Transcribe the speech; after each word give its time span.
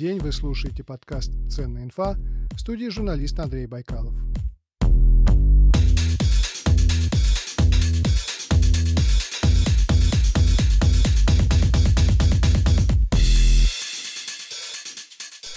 День, 0.00 0.18
вы 0.18 0.32
слушаете 0.32 0.82
подкаст 0.82 1.30
«Ценная 1.50 1.84
инфа» 1.84 2.16
в 2.54 2.58
студии 2.58 2.88
журналист 2.88 3.38
Андрей 3.38 3.66
Байкалов. 3.66 4.14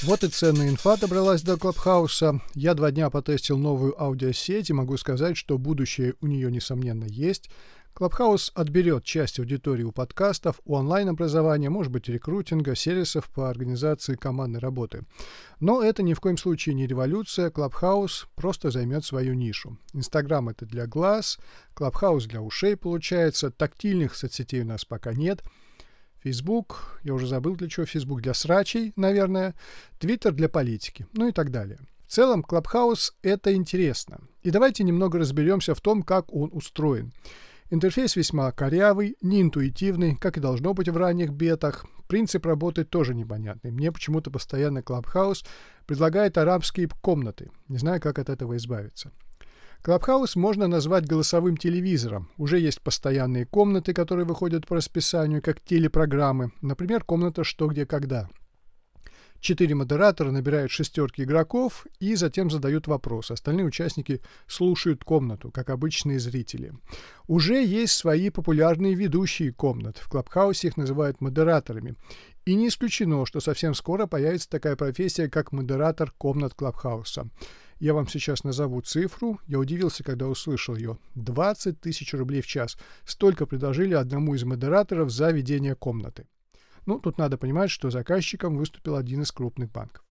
Вот 0.01 0.25
и 0.25 0.27
ценная 0.27 0.67
инфа 0.67 0.97
добралась 0.97 1.41
до 1.41 1.55
Clubhouse. 1.55 2.41
Я 2.53 2.73
два 2.73 2.91
дня 2.91 3.09
потестил 3.09 3.57
новую 3.57 3.97
аудиосеть 3.97 4.69
и 4.69 4.73
могу 4.73 4.97
сказать, 4.97 5.37
что 5.37 5.57
будущее 5.57 6.15
у 6.19 6.27
нее, 6.27 6.51
несомненно, 6.51 7.05
есть. 7.05 7.49
Clubhouse 7.93 8.51
отберет 8.55 9.03
часть 9.03 9.39
аудитории 9.39 9.83
у 9.83 9.91
подкастов, 9.91 10.59
у 10.65 10.75
онлайн-образования, 10.75 11.69
может 11.69 11.91
быть, 11.91 12.09
рекрутинга, 12.09 12.75
сервисов 12.75 13.29
по 13.29 13.49
организации 13.49 14.15
командной 14.15 14.59
работы. 14.59 15.03
Но 15.59 15.83
это 15.83 16.01
ни 16.03 16.13
в 16.13 16.19
коем 16.19 16.37
случае 16.37 16.75
не 16.75 16.87
революция. 16.87 17.51
Clubhouse 17.51 18.27
просто 18.35 18.71
займет 18.71 19.05
свою 19.05 19.33
нишу. 19.33 19.77
Инстаграм— 19.93 20.49
это 20.49 20.65
для 20.65 20.87
глаз, 20.87 21.37
Clubhouse 21.75 22.25
для 22.25 22.41
ушей, 22.41 22.75
получается. 22.75 23.51
Тактильных 23.51 24.15
соцсетей 24.15 24.61
у 24.61 24.65
нас 24.65 24.85
пока 24.85 25.13
нет— 25.13 25.43
Facebook, 26.23 26.99
я 27.03 27.13
уже 27.13 27.27
забыл 27.27 27.55
для 27.55 27.67
чего 27.67 27.85
Facebook, 27.85 28.21
для 28.21 28.33
срачей, 28.33 28.93
наверное, 28.95 29.55
Twitter 29.99 30.31
для 30.31 30.47
политики, 30.47 31.05
ну 31.13 31.27
и 31.27 31.31
так 31.31 31.51
далее. 31.51 31.79
В 32.07 32.11
целом, 32.11 32.45
Clubhouse— 32.47 33.11
это 33.23 33.53
интересно. 33.53 34.21
И 34.41 34.51
давайте 34.51 34.83
немного 34.83 35.19
разберемся 35.19 35.75
в 35.75 35.81
том, 35.81 36.03
как 36.03 36.33
он 36.33 36.49
устроен. 36.53 37.11
Интерфейс 37.73 38.15
весьма 38.15 38.51
корявый, 38.51 39.17
неинтуитивный, 39.23 40.15
как 40.15 40.37
и 40.37 40.39
должно 40.39 40.75
быть 40.75 40.89
в 40.89 40.95
ранних 40.95 41.31
бетах. 41.31 41.87
Принцип 42.07 42.45
работы 42.45 42.83
тоже 42.83 43.15
непонятный. 43.15 43.71
Мне 43.71 43.91
почему-то 43.91 44.29
постоянно 44.29 44.83
Clubhouse 44.83 45.43
предлагает 45.87 46.37
арабские 46.37 46.87
комнаты. 47.01 47.49
Не 47.69 47.79
знаю, 47.79 47.99
как 47.99 48.19
от 48.19 48.29
этого 48.29 48.57
избавиться. 48.57 49.11
Клабхаус 49.81 50.35
можно 50.35 50.67
назвать 50.67 51.07
голосовым 51.07 51.57
телевизором. 51.57 52.29
Уже 52.37 52.59
есть 52.59 52.79
постоянные 52.79 53.47
комнаты, 53.47 53.91
которые 53.95 54.27
выходят 54.27 54.67
по 54.67 54.75
расписанию, 54.75 55.41
как 55.41 55.59
телепрограммы. 55.59 56.51
Например, 56.61 57.03
комната 57.03 57.43
«Что, 57.43 57.65
где, 57.65 57.87
когда». 57.87 58.29
Четыре 59.43 59.75
модератора 59.75 60.31
набирают 60.31 60.71
шестерки 60.71 61.23
игроков 61.23 61.85
и 61.99 62.15
затем 62.15 62.49
задают 62.49 62.87
вопрос. 62.87 63.29
Остальные 63.29 63.65
участники 63.65 64.21
слушают 64.47 65.03
комнату, 65.03 65.51
как 65.51 65.69
обычные 65.69 66.17
зрители. 66.17 66.71
Уже 67.27 67.61
есть 67.61 67.91
свои 67.91 68.29
популярные 68.29 68.93
ведущие 68.93 69.51
комнат. 69.51 69.97
В 69.97 70.07
Клабхаусе 70.07 70.69
их 70.69 70.77
называют 70.77 71.19
модераторами. 71.19 71.95
И 72.45 72.55
не 72.55 72.69
исключено, 72.69 73.25
что 73.25 73.41
совсем 73.41 73.73
скоро 73.73 74.07
появится 74.07 74.49
такая 74.49 74.77
профессия, 74.77 75.27
как 75.27 75.51
модератор 75.51 76.13
комнат 76.17 76.53
Клабхауса. 76.53 77.27
Я 77.81 77.93
вам 77.93 78.07
сейчас 78.07 78.45
назову 78.45 78.79
цифру. 78.79 79.41
Я 79.45 79.59
удивился, 79.59 80.05
когда 80.05 80.29
услышал 80.29 80.77
ее. 80.77 80.97
20 81.15 81.81
тысяч 81.81 82.13
рублей 82.13 82.41
в 82.41 82.47
час. 82.47 82.77
Столько 83.03 83.45
предложили 83.45 83.93
одному 83.93 84.35
из 84.35 84.45
модераторов 84.45 85.11
за 85.11 85.31
ведение 85.31 85.75
комнаты. 85.75 86.27
Ну, 86.85 86.99
тут 86.99 87.17
надо 87.17 87.37
понимать, 87.37 87.69
что 87.69 87.89
заказчиком 87.89 88.57
выступил 88.57 88.95
один 88.95 89.21
из 89.21 89.31
крупных 89.31 89.71
банков. 89.71 90.03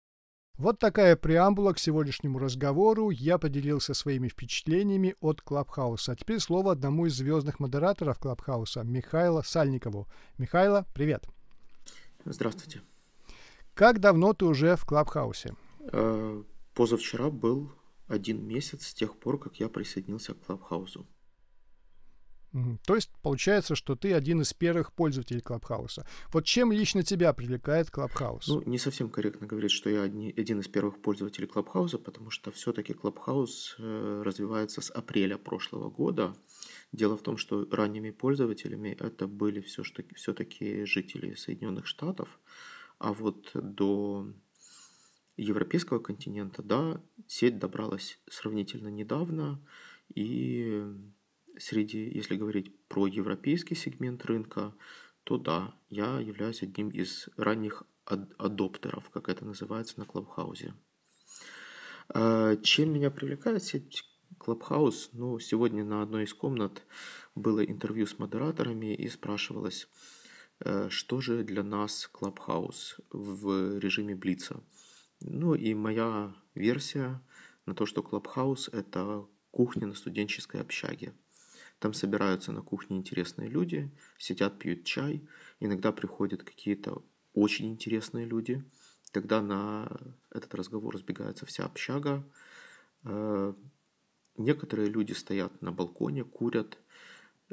Вот 0.58 0.80
такая 0.80 1.16
преамбула 1.16 1.74
к 1.74 1.80
сегодняшнему 1.80 2.38
разговору. 2.38 3.10
Я 3.10 3.38
поделился 3.38 3.94
своими 3.94 4.28
впечатлениями 4.28 5.16
от 5.20 5.42
Клабхауса. 5.42 6.12
А 6.12 6.16
теперь 6.16 6.40
слово 6.40 6.74
одному 6.74 7.08
из 7.08 7.16
звездных 7.16 7.60
модераторов 7.60 8.20
Клабхауса, 8.20 8.84
Михаила 8.84 9.42
Сальникову. 9.42 10.08
Михайло, 10.38 10.86
привет. 10.94 11.26
Здравствуйте. 12.26 12.82
Как 13.74 14.00
давно 14.00 14.34
ты 14.34 14.46
уже 14.46 14.76
в 14.76 14.86
Клабхаусе? 14.86 15.56
Э, 15.92 16.44
Позавчера 16.74 17.30
был 17.30 17.72
один 18.08 18.46
месяц 18.46 18.88
с 18.88 18.94
тех 18.94 19.18
пор, 19.18 19.40
как 19.40 19.56
я 19.60 19.68
присоединился 19.68 20.34
к 20.34 20.46
Клабхаусу. 20.46 21.08
То 22.86 22.96
есть 22.96 23.10
получается, 23.22 23.76
что 23.76 23.96
ты 23.96 24.14
один 24.14 24.42
из 24.42 24.54
первых 24.54 24.92
пользователей 24.92 25.42
Клабхауса. 25.42 26.06
Вот 26.34 26.46
чем 26.46 26.72
лично 26.72 27.04
тебя 27.04 27.34
привлекает 27.34 27.90
Клабхаус? 27.90 28.48
Ну, 28.48 28.62
не 28.66 28.78
совсем 28.78 29.10
корректно 29.10 29.48
говорить, 29.48 29.72
что 29.72 29.90
я 29.90 30.02
одни, 30.04 30.34
один 30.36 30.60
из 30.60 30.68
первых 30.68 31.02
пользователей 31.02 31.48
Клабхауса, 31.48 31.98
потому 31.98 32.30
что 32.30 32.52
все-таки 32.52 32.94
Клабхаус 32.94 33.76
э, 33.80 34.22
развивается 34.26 34.82
с 34.82 34.92
апреля 34.92 35.38
прошлого 35.38 35.90
года. 35.90 36.36
Дело 36.92 37.16
в 37.18 37.22
том, 37.22 37.38
что 37.38 37.68
ранними 37.72 38.12
пользователями 38.12 38.98
это 39.00 39.28
были 39.28 39.62
все-таки, 39.62 40.14
все-таки 40.16 40.84
жители 40.86 41.36
Соединенных 41.36 41.88
Штатов, 41.88 42.40
а 43.00 43.14
вот 43.14 43.52
до 43.54 44.28
европейского 45.38 46.00
континента, 46.00 46.62
да, 46.62 47.02
сеть 47.28 47.60
добралась 47.60 48.20
сравнительно 48.30 48.90
недавно, 48.90 49.60
и 50.14 50.84
среди, 51.62 52.10
если 52.10 52.36
говорить 52.36 52.76
про 52.88 53.08
европейский 53.08 53.76
сегмент 53.76 54.26
рынка, 54.26 54.74
то 55.24 55.38
да, 55.38 55.76
я 55.90 56.20
являюсь 56.20 56.64
одним 56.64 56.90
из 56.90 57.30
ранних 57.38 57.84
адоптеров, 58.06 59.10
как 59.10 59.30
это 59.30 59.46
называется 59.46 60.00
на 60.00 60.06
Клабхаузе. 60.06 60.74
А, 62.10 62.56
чем 62.58 62.94
меня 62.94 63.12
привлекает 63.12 63.64
сеть 63.64 64.04
Клабхаус? 64.38 65.12
Ну, 65.14 65.40
сегодня 65.40 65.84
на 65.84 66.02
одной 66.02 66.24
из 66.24 66.34
комнат 66.34 66.84
было 67.36 67.64
интервью 67.64 68.08
с 68.08 68.18
модераторами 68.20 68.96
и 68.96 69.08
спрашивалось, 69.08 69.88
э, 70.60 70.90
что 70.90 71.22
же 71.22 71.44
для 71.44 71.64
нас 71.64 72.08
Клабхаус 72.12 73.00
в 73.12 73.80
режиме 73.80 74.16
Блица. 74.16 74.64
Ну 75.22 75.54
и 75.54 75.74
моя 75.74 76.36
версия 76.56 77.22
на 77.66 77.76
то, 77.76 77.86
что 77.86 78.02
Клабхаус– 78.02 78.70
это 78.74 79.28
кухня 79.52 79.88
на 79.88 79.94
студенческой 79.94 80.62
общаге. 80.62 81.14
Там 81.82 81.96
собираются 81.96 82.52
на 82.52 82.62
кухне 82.62 82.98
интересные 82.98 83.50
люди, 83.50 83.90
сидят, 84.20 84.60
пьют 84.60 84.84
чай. 84.84 85.28
Иногда 85.60 85.92
приходят 85.92 86.44
какие-то 86.44 87.02
очень 87.34 87.72
интересные 87.72 88.28
люди. 88.28 88.64
Тогда 89.12 89.42
на 89.42 89.90
этот 90.30 90.54
разговор 90.54 90.94
разбегается 90.94 91.48
вся 91.48 91.66
общага. 91.66 92.24
Э, 93.04 93.56
некоторые 94.38 94.90
люди 94.90 95.14
стоят 95.14 95.60
на 95.64 95.72
балконе, 95.72 96.24
курят, 96.24 96.78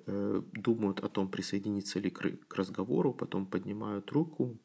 э, 0.04 0.42
думают 0.52 1.00
о 1.00 1.08
том, 1.08 1.30
присоединиться 1.30 1.98
ли 1.98 2.10
к 2.10 2.54
разговору, 2.54 3.14
потом 3.14 3.46
поднимают 3.46 4.12
руку 4.12 4.58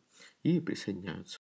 и 0.44 0.60
присоединяются. 0.60 1.40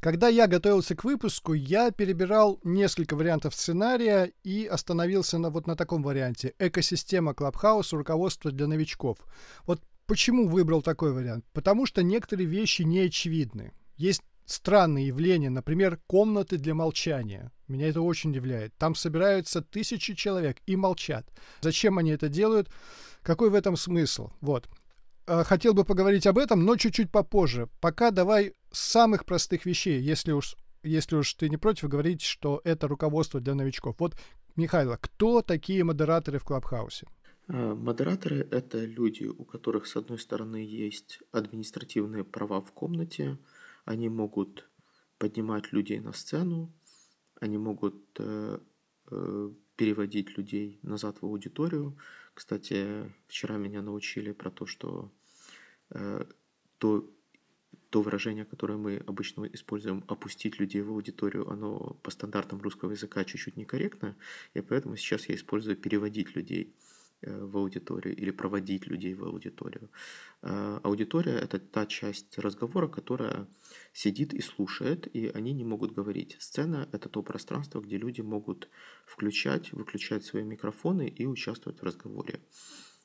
Когда 0.00 0.28
я 0.28 0.46
готовился 0.46 0.94
к 0.94 1.04
выпуску, 1.04 1.52
я 1.54 1.90
перебирал 1.90 2.60
несколько 2.62 3.16
вариантов 3.16 3.54
сценария 3.54 4.32
и 4.44 4.66
остановился 4.66 5.38
на 5.38 5.50
вот 5.50 5.66
на 5.66 5.74
таком 5.74 6.02
варианте. 6.02 6.54
Экосистема 6.58 7.34
Клабхаус, 7.34 7.92
руководство 7.92 8.50
для 8.52 8.66
новичков. 8.66 9.18
Вот 9.66 9.80
почему 10.06 10.48
выбрал 10.48 10.82
такой 10.82 11.12
вариант? 11.12 11.44
Потому 11.52 11.86
что 11.86 12.02
некоторые 12.02 12.46
вещи 12.46 12.82
не 12.82 13.00
очевидны. 13.00 13.72
Есть 13.96 14.22
странные 14.44 15.08
явления, 15.08 15.50
например, 15.50 15.98
комнаты 16.06 16.56
для 16.58 16.74
молчания. 16.74 17.50
Меня 17.66 17.88
это 17.88 18.00
очень 18.00 18.30
удивляет. 18.30 18.74
Там 18.76 18.94
собираются 18.94 19.60
тысячи 19.60 20.14
человек 20.14 20.58
и 20.66 20.76
молчат. 20.76 21.26
Зачем 21.60 21.98
они 21.98 22.12
это 22.12 22.28
делают? 22.28 22.70
Какой 23.22 23.50
в 23.50 23.54
этом 23.54 23.76
смысл? 23.76 24.30
Вот. 24.40 24.68
Э, 25.26 25.42
хотел 25.44 25.74
бы 25.74 25.84
поговорить 25.84 26.26
об 26.26 26.38
этом, 26.38 26.64
но 26.64 26.76
чуть-чуть 26.76 27.10
попозже. 27.10 27.68
Пока 27.80 28.10
давай 28.10 28.54
с 28.70 28.80
самых 28.80 29.24
простых 29.24 29.66
вещей, 29.66 30.00
если 30.00 30.32
уж, 30.32 30.56
если 30.82 31.16
уж 31.16 31.34
ты 31.34 31.48
не 31.48 31.56
против 31.56 31.88
говорить, 31.88 32.22
что 32.22 32.60
это 32.64 32.86
руководство 32.86 33.40
для 33.40 33.54
новичков. 33.54 33.96
Вот, 33.98 34.14
Михайло, 34.54 34.98
кто 35.00 35.42
такие 35.42 35.82
модераторы 35.84 36.38
в 36.38 36.44
Клабхаусе? 36.44 37.08
Э, 37.48 37.74
модераторы– 37.74 38.46
это 38.50 38.84
люди, 38.84 39.24
у 39.24 39.44
которых, 39.44 39.86
с 39.86 39.96
одной 39.96 40.18
стороны, 40.18 40.56
есть 40.56 41.20
административные 41.32 42.24
права 42.24 42.60
в 42.60 42.72
комнате, 42.72 43.38
они 43.84 44.08
могут 44.08 44.68
поднимать 45.18 45.72
людей 45.72 45.98
на 46.00 46.12
сцену, 46.12 46.72
они 47.40 47.58
могут 47.58 47.96
э, 48.18 48.58
переводить 49.76 50.36
людей 50.36 50.78
назад 50.82 51.18
в 51.20 51.26
аудиторию. 51.26 51.96
Кстати, 52.36 53.10
вчера 53.28 53.56
меня 53.56 53.80
научили 53.80 54.32
про 54.32 54.50
то, 54.50 54.66
что 54.66 55.10
э, 55.88 56.26
то, 56.76 57.10
то 57.88 58.02
выражение, 58.02 58.44
которое 58.44 58.76
мы 58.76 58.98
обычно 59.06 59.46
используем, 59.46 60.04
опустить 60.06 60.60
людей 60.60 60.82
в 60.82 60.90
аудиторию, 60.90 61.50
оно 61.50 61.96
по 62.02 62.10
стандартам 62.10 62.60
русского 62.60 62.90
языка 62.90 63.24
чуть-чуть 63.24 63.56
некорректно, 63.56 64.16
и 64.52 64.60
поэтому 64.60 64.96
сейчас 64.96 65.30
я 65.30 65.34
использую 65.34 65.78
переводить 65.78 66.36
людей. 66.36 66.74
Э, 67.22 67.44
в 67.46 67.56
аудиторию 67.56 68.14
или 68.14 68.30
проводить 68.30 68.86
людей 68.86 69.14
в 69.14 69.24
аудиторию. 69.24 69.88
Э, 70.42 70.80
аудитория– 70.82 71.38
это 71.44 71.58
та 71.58 71.86
часть 71.86 72.38
разговора, 72.38 72.88
которая 72.88 73.46
сидит 73.94 74.34
и 74.34 74.42
слушает, 74.42 75.08
и 75.16 75.28
они 75.28 75.54
не 75.54 75.64
могут 75.64 75.92
говорить. 75.92 76.36
Сцена– 76.38 76.88
это 76.92 77.08
то 77.08 77.22
пространство, 77.22 77.80
где 77.80 77.96
люди 77.96 78.20
могут 78.20 78.68
включать, 79.06 79.72
выключать 79.72 80.24
свои 80.26 80.44
микрофоны 80.44 81.08
и 81.08 81.24
участвовать 81.24 81.80
в 81.80 81.84
разговоре. 81.84 82.40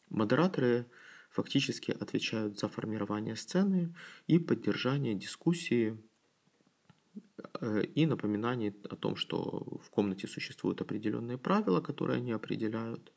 Модераторы 0.10 0.88
фактически 1.30 1.92
отвечают 1.92 2.60
за 2.60 2.68
формирование 2.68 3.38
сцены 3.38 3.96
и 4.28 4.40
поддержание 4.40 5.16
дискуссии 5.16 5.98
э, 7.62 7.84
и 7.96 8.06
напоминание 8.06 8.76
о 8.90 8.98
том, 8.98 9.16
что 9.16 9.80
в 9.82 9.90
комнате 9.90 10.28
существуют 10.28 10.82
определенные 10.82 11.38
правила, 11.38 11.80
которые 11.80 12.18
они 12.18 12.34
определяют, 12.34 13.14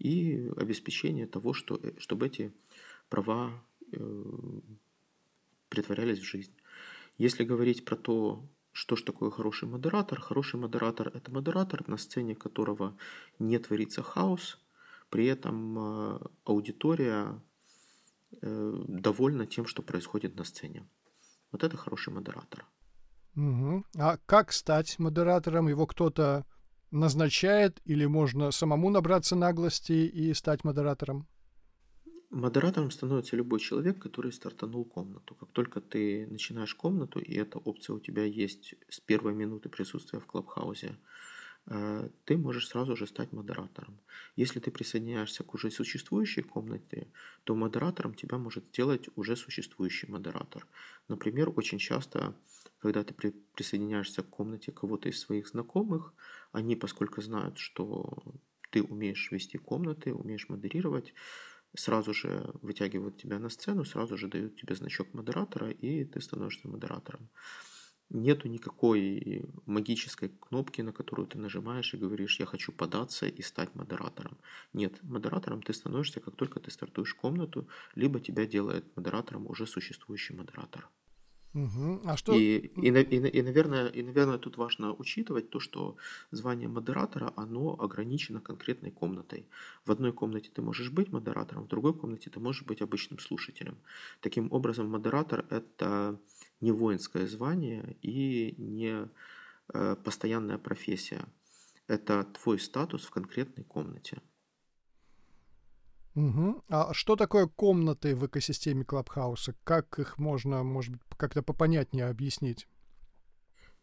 и 0.00 0.50
обеспечение 0.56 1.26
того, 1.26 1.52
что, 1.52 1.76
э, 1.76 1.92
чтобы 1.98 2.26
эти 2.26 2.52
права 3.08 3.52
э, 3.92 4.24
притворялись 5.68 6.18
в 6.18 6.24
жизнь. 6.24 6.52
Если 7.18 7.44
говорить 7.44 7.84
про 7.84 7.96
то, 7.96 8.48
что 8.72 8.96
же 8.96 9.04
такое 9.04 9.30
хороший 9.30 9.68
модератор? 9.68 10.20
Хороший 10.20 10.58
модератор– 10.58 11.08
это 11.14 11.30
модератор, 11.30 11.86
на 11.88 11.98
сцене 11.98 12.34
которого 12.34 12.96
не 13.38 13.58
творится 13.58 14.02
хаос, 14.02 14.58
при 15.10 15.26
этом 15.26 15.78
э, 15.78 16.18
аудитория 16.44 17.42
э, 18.40 18.84
довольна 18.88 19.46
тем, 19.46 19.66
что 19.66 19.82
происходит 19.82 20.36
на 20.36 20.44
сцене. 20.44 20.88
Вот 21.52 21.62
это 21.62 21.76
хороший 21.76 22.12
модератор. 22.12 22.64
Угу. 23.36 23.84
А 23.98 24.16
как 24.26 24.52
стать 24.52 24.98
модератором? 24.98 25.68
Его 25.68 25.86
кто-то 25.86 26.46
назначает 26.90 27.80
или 27.84 28.06
можно 28.06 28.50
самому 28.50 28.90
набраться 28.90 29.36
наглости 29.36 29.92
и 29.92 30.34
стать 30.34 30.64
модератором? 30.64 31.26
Модератором 32.30 32.92
становится 32.92 33.34
любой 33.34 33.58
человек, 33.58 33.98
который 33.98 34.32
стартанул 34.32 34.84
комнату. 34.84 35.34
Как 35.34 35.50
только 35.50 35.80
ты 35.80 36.28
начинаешь 36.28 36.76
комнату, 36.76 37.18
и 37.18 37.34
эта 37.34 37.58
опция 37.58 37.96
у 37.96 37.98
тебя 37.98 38.24
есть 38.24 38.74
с 38.88 39.00
первой 39.00 39.34
минуты 39.34 39.68
присутствия 39.68 40.20
в 40.20 40.26
Клабхаусе, 40.26 40.96
э, 41.66 42.08
ты 42.24 42.36
можешь 42.38 42.68
сразу 42.68 42.94
же 42.94 43.08
стать 43.08 43.32
модератором. 43.32 43.98
Если 44.36 44.60
ты 44.60 44.70
присоединяешься 44.70 45.42
к 45.42 45.54
уже 45.54 45.72
существующей 45.72 46.42
комнате, 46.42 47.08
то 47.42 47.56
модератором 47.56 48.14
тебя 48.14 48.38
может 48.38 48.64
сделать 48.68 49.08
уже 49.16 49.34
существующий 49.34 50.06
модератор. 50.06 50.68
Например, 51.08 51.52
очень 51.56 51.78
часто, 51.78 52.36
когда 52.80 53.04
ты 53.04 53.14
присоединяешься 53.14 54.22
к 54.22 54.30
комнате 54.30 54.72
кого-то 54.72 55.08
из 55.08 55.20
своих 55.20 55.48
знакомых, 55.48 56.14
они, 56.52 56.76
поскольку 56.76 57.20
знают, 57.20 57.58
что 57.58 58.18
ты 58.70 58.82
умеешь 58.82 59.30
вести 59.30 59.58
комнаты, 59.58 60.14
умеешь 60.14 60.48
модерировать, 60.48 61.12
сразу 61.76 62.14
же 62.14 62.50
вытягивают 62.62 63.18
тебя 63.18 63.38
на 63.38 63.48
сцену, 63.48 63.84
сразу 63.84 64.16
же 64.16 64.28
дают 64.28 64.56
тебе 64.56 64.74
значок 64.74 65.12
модератора, 65.14 65.70
и 65.70 66.04
ты 66.04 66.20
становишься 66.20 66.68
модератором. 66.68 67.28
Нету 68.08 68.48
никакой 68.48 69.44
магической 69.66 70.30
кнопки, 70.30 70.80
на 70.80 70.92
которую 70.92 71.28
ты 71.28 71.38
нажимаешь 71.38 71.94
и 71.94 71.96
говоришь, 71.96 72.40
я 72.40 72.46
хочу 72.46 72.72
податься 72.72 73.26
и 73.26 73.42
стать 73.42 73.74
модератором. 73.76 74.36
Нет, 74.72 75.00
модератором 75.02 75.62
ты 75.62 75.72
становишься, 75.72 76.18
как 76.18 76.34
только 76.34 76.58
ты 76.58 76.72
стартуешь 76.72 77.14
комнату, 77.14 77.68
либо 77.94 78.18
тебя 78.18 78.46
делает 78.46 78.96
модератором 78.96 79.46
уже 79.46 79.66
существующий 79.66 80.34
модератор. 80.34 80.88
Угу. 81.52 82.02
А 82.04 82.16
что... 82.16 82.32
И, 82.34 82.58
и, 82.58 82.88
и, 82.88 83.28
и, 83.28 83.42
наверное, 83.42 83.88
и, 83.88 84.02
наверное, 84.02 84.38
тут 84.38 84.56
важно 84.56 84.94
учитывать 84.94 85.50
то, 85.50 85.58
что 85.58 85.96
звание 86.30 86.68
модератора, 86.68 87.32
оно 87.36 87.76
ограничено 87.78 88.40
конкретной 88.40 88.92
комнатой. 88.92 89.48
В 89.84 89.90
одной 89.90 90.12
комнате 90.12 90.50
ты 90.54 90.62
можешь 90.62 90.90
быть 90.90 91.10
модератором, 91.10 91.64
в 91.64 91.68
другой 91.68 91.94
комнате 91.94 92.30
ты 92.30 92.38
можешь 92.38 92.62
быть 92.62 92.82
обычным 92.82 93.18
слушателем. 93.18 93.78
Таким 94.20 94.52
образом, 94.52 94.88
модератор– 94.88 95.44
это 95.50 96.20
не 96.60 96.70
воинское 96.70 97.26
звание 97.26 97.96
и 98.00 98.54
не 98.58 99.08
э, 99.74 99.96
постоянная 100.04 100.58
профессия. 100.58 101.24
Это 101.88 102.24
твой 102.24 102.60
статус 102.60 103.04
в 103.04 103.10
конкретной 103.10 103.64
комнате. 103.64 104.22
Угу. 106.14 106.64
А 106.68 106.92
что 106.92 107.16
такое 107.16 107.46
комнаты 107.46 108.16
в 108.16 108.26
экосистеме 108.26 108.84
Клабхауса? 108.84 109.54
Как 109.64 109.98
их 109.98 110.18
можно, 110.18 110.62
может 110.62 110.92
быть, 110.92 111.02
как-то 111.16 111.42
попонятнее 111.42 112.06
объяснить? 112.06 112.66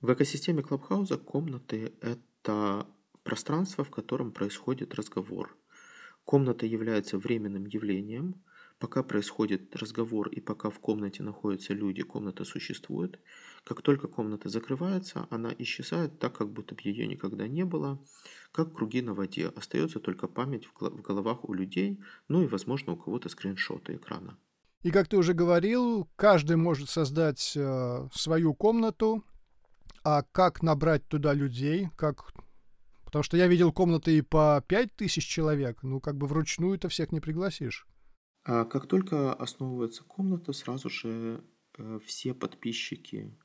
В 0.02 0.14
экосистеме 0.14 0.62
Клабхауса 0.62 1.18
комнаты– 1.18 1.94
это 2.02 2.86
пространство, 3.24 3.84
в 3.84 3.90
котором 3.90 4.32
происходит 4.32 4.96
разговор. 4.96 5.58
Комната 6.26 6.66
является 6.66 7.18
временным 7.18 7.66
явлением, 7.66 8.36
Пока 8.80 9.02
происходит 9.02 9.76
разговор 9.76 10.30
и 10.30 10.40
пока 10.40 10.70
в 10.70 10.80
комнате 10.80 11.24
находятся 11.24 11.74
люди, 11.74 12.04
комната 12.04 12.44
существует. 12.44 13.20
Как 13.68 13.82
только 13.82 14.08
комната 14.08 14.48
закрывается, 14.48 15.28
она 15.30 15.54
исчезает 15.58 16.20
так, 16.20 16.38
как 16.38 16.50
будто 16.50 16.74
бы 16.74 16.80
ее 16.86 17.06
никогда 17.06 17.50
не 17.50 17.66
было. 17.66 18.02
Как 18.54 18.74
круги 18.74 19.02
на 19.02 19.14
воде. 19.14 19.48
Остается 19.58 20.00
только 20.00 20.30
память 20.30 20.66
в 20.66 21.02
головах 21.02 21.44
у 21.44 21.54
людей, 21.54 22.00
ну 22.30 22.42
и, 22.44 22.48
возможно, 22.48 22.94
у 22.94 22.96
кого-то 22.96 23.28
скриншоты 23.28 23.98
экрана. 23.98 24.38
И 24.84 24.90
как 24.90 25.10
ты 25.10 25.18
уже 25.18 25.34
говорил, 25.34 26.08
каждый 26.16 26.56
может 26.56 26.90
создать 26.90 27.58
э, 27.58 28.08
свою 28.14 28.54
комнату. 28.54 29.26
А 30.02 30.24
как 30.24 30.64
набрать 30.64 31.06
туда 31.10 31.34
людей? 31.34 31.90
Как 31.98 32.32
Потому 33.04 33.24
что 33.24 33.36
я 33.36 33.48
видел 33.48 33.74
комнаты 33.74 34.18
и 34.18 34.22
по 34.22 34.64
пять 34.66 34.96
тысяч 34.96 35.28
человек. 35.28 35.84
Ну, 35.84 36.00
как 36.00 36.16
бы 36.16 36.28
вручную-то 36.28 36.88
всех 36.88 37.12
не 37.12 37.20
пригласишь. 37.20 37.86
А 38.46 38.64
как 38.64 38.88
только 38.88 39.34
основывается 39.34 40.06
комната, 40.06 40.54
сразу 40.54 40.90
же 40.90 41.44
э, 41.78 42.00
все 42.06 42.34
подписчики 42.34 43.38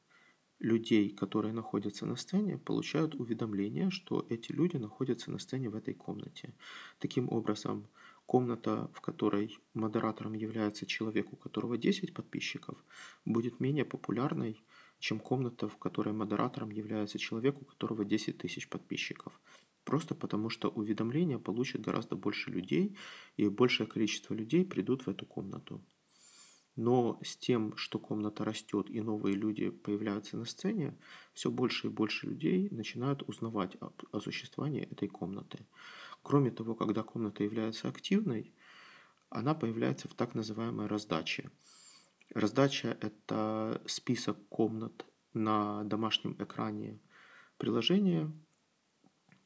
людей, 0.62 1.10
которые 1.10 1.52
находятся 1.52 2.06
на 2.06 2.16
сцене, 2.16 2.56
получают 2.56 3.14
уведомление, 3.16 3.90
что 3.90 4.24
эти 4.30 4.52
люди 4.52 4.76
находятся 4.76 5.30
на 5.30 5.38
сцене 5.38 5.68
в 5.68 5.74
этой 5.74 5.92
комнате. 5.92 6.54
Таким 6.98 7.28
образом, 7.32 7.88
комната, 8.26 8.88
в 8.94 9.00
которой 9.00 9.58
модератором 9.74 10.34
является 10.34 10.86
человек, 10.86 11.32
у 11.32 11.36
которого 11.36 11.76
10 11.76 12.14
подписчиков, 12.14 12.78
будет 13.24 13.60
менее 13.60 13.84
популярной, 13.84 14.62
чем 15.00 15.18
комната, 15.18 15.68
в 15.68 15.76
которой 15.78 16.14
модератором 16.14 16.70
является 16.70 17.18
человек, 17.18 17.60
у 17.60 17.64
которого 17.64 18.04
10 18.04 18.38
тысяч 18.38 18.68
подписчиков. 18.68 19.40
Просто 19.84 20.14
потому, 20.14 20.48
что 20.48 20.68
уведомления 20.68 21.38
получат 21.38 21.80
гораздо 21.80 22.14
больше 22.14 22.50
людей, 22.52 22.96
и 23.36 23.48
большее 23.48 23.88
количество 23.88 24.32
людей 24.32 24.64
придут 24.64 25.06
в 25.06 25.08
эту 25.08 25.26
комнату. 25.26 25.82
Но 26.76 27.18
с 27.22 27.36
тем, 27.36 27.76
что 27.76 27.98
комната 27.98 28.44
растет 28.44 28.88
и 28.88 29.00
новые 29.00 29.36
люди 29.36 29.68
появляются 29.70 30.38
на 30.38 30.46
сцене, 30.46 30.96
все 31.34 31.50
больше 31.50 31.88
и 31.88 31.90
больше 31.90 32.26
людей 32.26 32.68
начинают 32.70 33.22
узнавать 33.28 33.76
о, 33.80 33.92
о 34.10 34.20
существовании 34.20 34.88
этой 34.90 35.08
комнаты. 35.08 35.66
Кроме 36.22 36.50
того, 36.50 36.74
когда 36.74 37.02
комната 37.02 37.44
является 37.44 37.88
активной, 37.88 38.54
она 39.28 39.54
появляется 39.54 40.08
в 40.08 40.14
так 40.14 40.34
называемой 40.34 40.86
раздаче. 40.86 41.50
Раздача– 42.34 42.96
это 43.00 43.82
список 43.86 44.38
комнат 44.48 45.04
на 45.34 45.84
домашнем 45.84 46.36
экране 46.38 46.98
приложения, 47.58 48.32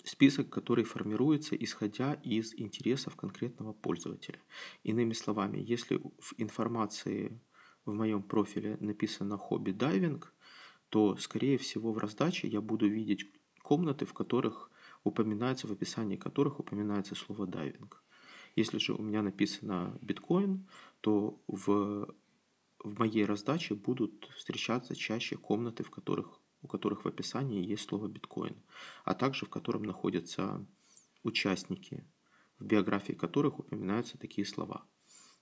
список, 0.06 0.50
который 0.50 0.84
формируется 0.84 1.56
исходя 1.56 2.14
из 2.14 2.54
интересов 2.54 3.16
конкретного 3.16 3.72
пользователя. 3.72 4.38
Иными 4.84 5.12
словами, 5.12 5.58
если 5.58 5.96
в 5.96 6.34
информации 6.38 7.40
в 7.84 7.92
моем 7.92 8.22
профиле 8.22 8.76
написано 8.80 9.36
хобби 9.36 9.72
дайвинг, 9.72 10.32
то, 10.88 11.16
скорее 11.16 11.58
всего, 11.58 11.92
в 11.92 11.98
раздаче 11.98 12.46
я 12.48 12.60
буду 12.60 12.88
видеть 12.88 13.26
комнаты, 13.62 14.06
в 14.06 14.14
которых 14.14 14.70
упоминается, 15.02 15.66
в 15.66 15.72
описании 15.72 16.16
которых 16.16 16.60
упоминается 16.60 17.14
слово 17.14 17.46
дайвинг. 17.46 18.02
Если 18.54 18.78
же 18.78 18.94
у 18.94 19.02
меня 19.02 19.22
написано 19.22 19.98
биткоин, 20.00 20.68
то 21.00 21.42
в, 21.48 22.14
в 22.78 22.98
моей 22.98 23.24
раздаче 23.24 23.74
будут 23.74 24.30
встречаться 24.36 24.94
чаще 24.94 25.36
комнаты, 25.36 25.82
в 25.82 25.90
которых 25.90 26.40
у 26.62 26.68
которых 26.68 27.04
в 27.04 27.08
описании 27.08 27.64
есть 27.64 27.88
слово 27.88 28.08
биткоин, 28.08 28.56
а 29.04 29.14
также 29.14 29.46
в 29.46 29.50
котором 29.50 29.82
находятся 29.82 30.66
участники, 31.22 32.06
в 32.58 32.64
биографии 32.64 33.12
которых 33.12 33.58
упоминаются 33.58 34.18
такие 34.18 34.46
слова. 34.46 34.86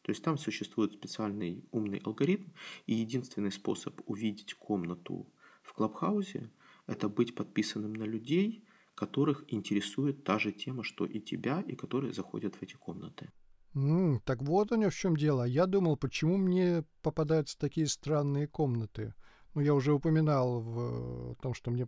То 0.02 0.10
есть 0.10 0.22
там 0.22 0.36
существует 0.36 0.92
специальный 0.92 1.64
умный 1.70 1.98
алгоритм, 2.04 2.50
и 2.86 2.94
единственный 2.94 3.50
способ 3.50 4.00
увидеть 4.06 4.54
комнату 4.54 5.32
в 5.62 5.72
Клабхаусе– 5.72 6.50
это 6.86 7.08
быть 7.08 7.34
подписанным 7.34 7.94
на 7.94 8.04
людей, 8.04 8.64
которых 8.94 9.44
интересует 9.48 10.22
та 10.22 10.38
же 10.38 10.52
тема, 10.52 10.84
что 10.84 11.06
и 11.06 11.20
тебя, 11.20 11.62
и 11.62 11.74
которые 11.74 12.12
заходят 12.12 12.56
в 12.56 12.62
эти 12.62 12.74
комнаты. 12.74 13.30
Mm, 13.74 14.20
так 14.24 14.42
вот 14.42 14.72
оно 14.72 14.90
в 14.90 14.94
чем 14.94 15.16
дело. 15.16 15.44
Я 15.44 15.66
думал, 15.66 15.96
почему 15.96 16.36
мне 16.36 16.84
попадаются 17.02 17.58
такие 17.58 17.86
странные 17.86 18.46
комнаты. 18.46 19.14
Ну, 19.54 19.60
я 19.60 19.74
уже 19.74 19.92
упоминал 19.92 20.60
в 20.60 21.36
том, 21.40 21.54
что 21.54 21.70
мне 21.70 21.86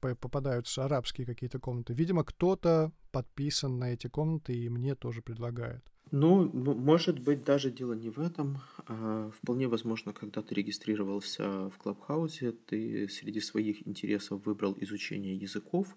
попадаются 0.00 0.84
арабские 0.84 1.26
какие-то 1.26 1.58
комнаты. 1.58 1.92
Видимо, 1.92 2.24
кто-то 2.24 2.92
подписан 3.12 3.78
на 3.78 3.92
эти 3.92 4.06
комнаты 4.06 4.54
и 4.54 4.68
мне 4.68 4.94
тоже 4.94 5.20
предлагает. 5.20 5.82
Ну, 6.12 6.50
может 6.52 7.20
быть, 7.20 7.44
даже 7.44 7.70
дело 7.70 7.92
не 7.92 8.10
в 8.10 8.18
этом. 8.18 8.58
А 8.86 9.30
вполне 9.30 9.68
возможно, 9.68 10.12
когда 10.12 10.42
ты 10.42 10.54
регистрировался 10.54 11.68
в 11.68 11.78
Клабхаусе, 11.78 12.52
ты 12.52 13.08
среди 13.08 13.40
своих 13.40 13.86
интересов 13.86 14.44
выбрал 14.46 14.76
изучение 14.80 15.36
языков 15.36 15.96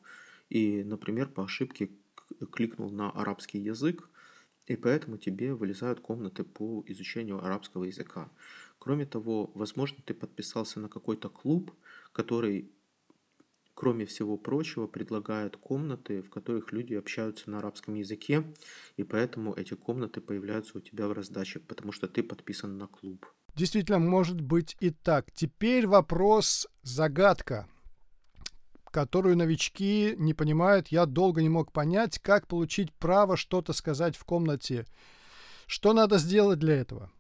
и, 0.50 0.84
например, 0.84 1.30
по 1.30 1.44
ошибке 1.44 1.90
кликнул 2.52 2.92
на 2.92 3.10
арабский 3.10 3.60
язык, 3.60 4.10
и 4.68 4.76
поэтому 4.76 5.18
тебе 5.18 5.54
вылезают 5.54 6.00
комнаты 6.00 6.44
по 6.44 6.84
изучению 6.88 7.44
арабского 7.44 7.86
языка. 7.86 8.30
Кроме 8.84 9.06
того, 9.06 9.50
возможно, 9.54 10.00
ты 10.06 10.14
подписался 10.14 10.82
на 10.82 10.90
какой-то 10.90 11.30
клуб, 11.30 11.72
который, 12.12 12.70
кроме 13.74 14.06
всего 14.06 14.36
прочего, 14.36 14.88
предлагает 14.88 15.56
комнаты, 15.56 16.22
в 16.22 16.30
которых 16.30 16.74
люди 16.74 16.94
общаются 16.94 17.50
на 17.50 17.60
арабском 17.60 17.94
языке, 17.94 18.44
и 18.98 19.04
поэтому 19.04 19.54
эти 19.54 19.74
комнаты 19.74 20.20
появляются 20.20 20.78
у 20.78 20.82
тебя 20.82 21.08
в 21.08 21.14
раздаче, 21.14 21.60
потому 21.60 21.94
что 21.94 22.10
ты 22.10 22.24
подписан 22.24 22.78
на 22.78 22.88
клуб. 22.88 23.26
Действительно, 23.56 24.00
может 24.00 24.42
быть 24.42 24.76
и 24.82 24.90
так. 24.90 25.32
Теперь 25.32 25.88
вопрос 25.88 26.68
загадка, 26.82 27.70
которую 28.92 29.38
новички 29.38 30.14
не 30.18 30.34
понимают. 30.34 30.90
Я 30.90 31.06
долго 31.06 31.42
не 31.42 31.48
мог 31.48 31.72
понять, 31.72 32.20
как 32.20 32.48
получить 32.48 32.92
право 32.92 33.38
что-то 33.38 33.72
сказать 33.72 34.18
в 34.18 34.26
комнате. 34.26 34.86
Что 35.68 35.94
надо 35.94 36.18
сделать 36.18 36.60
для 36.60 36.76
этого? 36.76 37.14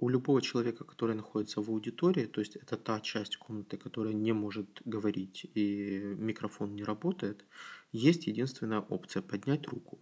У 0.00 0.08
любого 0.08 0.40
человека, 0.40 0.84
который 0.84 1.14
находится 1.14 1.60
в 1.60 1.68
аудитории, 1.68 2.24
то 2.24 2.40
есть 2.40 2.56
это 2.56 2.78
та 2.78 3.00
часть 3.00 3.36
комнаты, 3.36 3.76
которая 3.76 4.14
не 4.14 4.32
может 4.32 4.80
говорить 4.86 5.46
и 5.54 6.14
микрофон 6.16 6.74
не 6.74 6.82
работает, 6.82 7.44
есть 7.92 8.26
единственная 8.26 8.80
опция– 8.80 9.20
поднять 9.30 9.68
руку. 9.68 9.98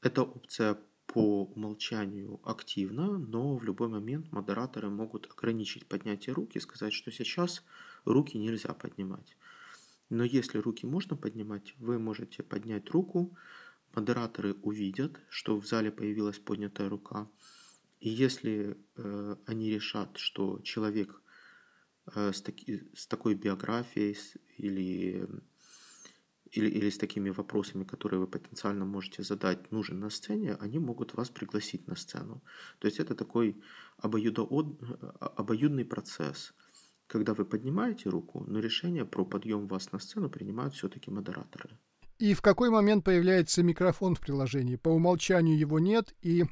Эта 0.00 0.22
опция 0.22 0.78
по 1.06 1.44
умолчанию 1.44 2.40
активна, 2.42 3.18
но 3.18 3.56
в 3.56 3.64
любой 3.64 3.88
момент 3.88 4.32
модераторы 4.32 4.88
могут 4.88 5.30
ограничить 5.30 5.86
поднятие 5.86 6.34
руки 6.34 6.56
и 6.56 6.62
сказать, 6.62 6.94
что 6.94 7.12
сейчас 7.12 7.62
руки 8.06 8.38
нельзя 8.38 8.72
поднимать. 8.72 9.36
Но 10.08 10.24
если 10.24 10.56
руки 10.56 10.86
можно 10.86 11.16
поднимать, 11.16 11.74
вы 11.78 11.98
можете 11.98 12.42
поднять 12.42 12.88
руку, 12.88 13.36
модераторы 13.94 14.54
увидят, 14.62 15.20
что 15.28 15.60
в 15.60 15.66
зале 15.66 15.90
появилась 15.90 16.38
поднятая 16.38 16.88
рука– 16.88 17.28
и 18.02 18.08
если 18.08 18.76
э, 18.96 19.36
они 19.46 19.70
решат, 19.70 20.16
что 20.16 20.58
человек 20.64 21.22
э, 22.14 22.32
с, 22.32 22.42
таки, 22.42 22.82
с 22.96 23.06
такой 23.06 23.34
биографией 23.34 24.16
с, 24.16 24.36
или, 24.58 25.28
или, 26.50 26.68
или 26.68 26.90
с 26.90 26.98
такими 26.98 27.30
вопросами, 27.30 27.84
которые 27.84 28.18
вы 28.18 28.26
потенциально 28.26 28.84
можете 28.84 29.22
задать, 29.22 29.70
нужен 29.70 30.00
на 30.00 30.10
сцене, 30.10 30.54
они 30.54 30.80
могут 30.80 31.14
вас 31.14 31.30
пригласить 31.30 31.86
на 31.86 31.94
сцену. 31.94 32.42
То 32.80 32.88
есть 32.88 32.98
это 32.98 33.14
такой 33.14 33.62
обоюдоод, 33.98 34.82
обоюдный 35.20 35.84
процесс, 35.84 36.54
когда 37.06 37.34
вы 37.34 37.44
поднимаете 37.44 38.10
руку, 38.10 38.44
но 38.48 38.58
решение 38.58 39.04
про 39.04 39.24
подъем 39.24 39.68
вас 39.68 39.92
на 39.92 40.00
сцену 40.00 40.28
принимают 40.28 40.74
все-таки 40.74 41.08
модераторы. 41.12 41.78
И 42.18 42.34
в 42.34 42.42
какой 42.42 42.70
момент 42.70 43.04
появляется 43.04 43.62
микрофон 43.62 44.16
в 44.16 44.20
приложении? 44.20 44.74
По 44.74 44.88
умолчанию 44.88 45.56
его 45.56 45.78
нет, 45.78 46.16
и 46.20 46.46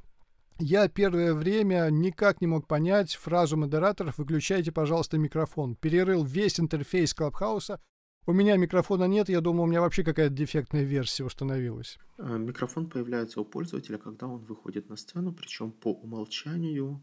я 0.60 0.88
первое 0.88 1.34
время 1.34 1.88
никак 1.90 2.40
не 2.40 2.46
мог 2.46 2.66
понять 2.66 3.14
фразу 3.14 3.56
модераторов 3.56 4.18
«выключайте, 4.18 4.72
пожалуйста, 4.72 5.18
микрофон». 5.18 5.74
Перерыл 5.74 6.24
весь 6.24 6.60
интерфейс 6.60 7.14
Клабхауса. 7.14 7.80
У 8.26 8.32
меня 8.32 8.56
микрофона 8.56 9.04
нет, 9.04 9.28
я 9.28 9.40
думал, 9.40 9.64
у 9.64 9.66
меня 9.66 9.80
вообще 9.80 10.04
какая-то 10.04 10.34
дефектная 10.34 10.84
версия 10.84 11.24
установилась. 11.24 11.98
Э, 12.18 12.36
микрофон 12.36 12.88
появляется 12.88 13.40
у 13.40 13.44
пользователя, 13.44 13.96
когда 13.96 14.26
он 14.26 14.44
выходит 14.44 14.88
на 14.90 14.96
сцену, 14.96 15.32
причем 15.32 15.72
по 15.72 15.92
умолчанию 15.92 17.02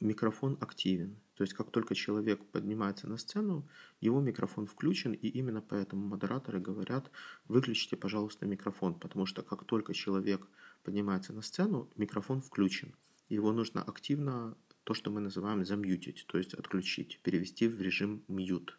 микрофон 0.00 0.56
активен. 0.60 1.20
То 1.36 1.42
есть 1.42 1.52
как 1.52 1.70
только 1.70 1.94
человек 1.94 2.44
поднимается 2.52 3.08
на 3.08 3.18
сцену, 3.18 3.68
его 4.00 4.20
микрофон 4.20 4.66
включен, 4.66 5.12
и 5.12 5.28
именно 5.28 5.60
поэтому 5.60 6.06
модераторы 6.06 6.60
говорят, 6.60 7.10
выключите, 7.48 7.96
пожалуйста, 7.96 8.46
микрофон, 8.46 8.94
потому 8.94 9.26
что 9.26 9.42
как 9.42 9.64
только 9.64 9.94
человек 9.94 10.46
поднимается 10.84 11.32
на 11.32 11.42
сцену, 11.42 11.90
микрофон 11.96 12.40
включен. 12.40 12.94
Его 13.28 13.52
нужно 13.52 13.82
активно, 13.82 14.56
то, 14.84 14.94
что 14.94 15.10
мы 15.10 15.20
называем 15.20 15.64
замьютить, 15.64 16.26
то 16.28 16.38
есть 16.38 16.54
отключить, 16.54 17.18
перевести 17.22 17.66
в 17.66 17.80
режим 17.80 18.22
мьют. 18.28 18.78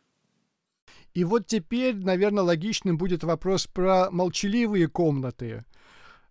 И 1.13 1.24
вот 1.24 1.47
теперь, 1.47 1.95
наверное, 1.95 2.43
логичным 2.43 2.97
будет 2.97 3.24
вопрос 3.24 3.67
про 3.67 4.12
молчаливые 4.12 4.88
комнаты. 4.88 5.65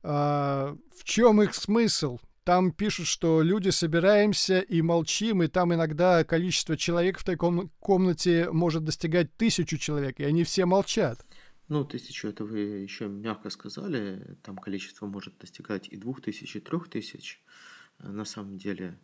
А, 0.02 0.76
в 0.96 1.04
чем 1.04 1.42
их 1.42 1.54
смысл? 1.54 2.18
Там 2.44 2.72
пишут, 2.72 3.06
что 3.06 3.40
люди 3.40 3.70
собираемся 3.70 4.60
и 4.60 4.82
молчим, 4.82 5.42
и 5.42 5.48
там 5.48 5.72
иногда 5.72 6.22
количество 6.24 6.76
человек 6.76 7.18
в 7.18 7.24
такой 7.24 7.70
комнате 7.80 8.50
может 8.52 8.84
достигать 8.84 9.34
тысячу 9.36 9.78
человек, 9.78 10.20
и 10.20 10.24
они 10.24 10.44
все 10.44 10.66
молчат. 10.66 11.24
Ну, 11.68 11.82
тысячу 11.84 12.28
это 12.28 12.44
вы 12.44 12.58
еще 12.58 13.08
мягко 13.08 13.48
сказали, 13.48 14.36
там 14.42 14.58
количество 14.58 15.06
может 15.06 15.38
достигать 15.38 15.88
и 15.88 15.96
двух 15.96 16.20
тысяч, 16.20 16.56
и 16.56 16.60
трех 16.60 16.90
тысяч. 16.90 17.42
Э, 17.98 18.10
на 18.10 18.26
самом 18.26 18.58
деле, 18.58 19.00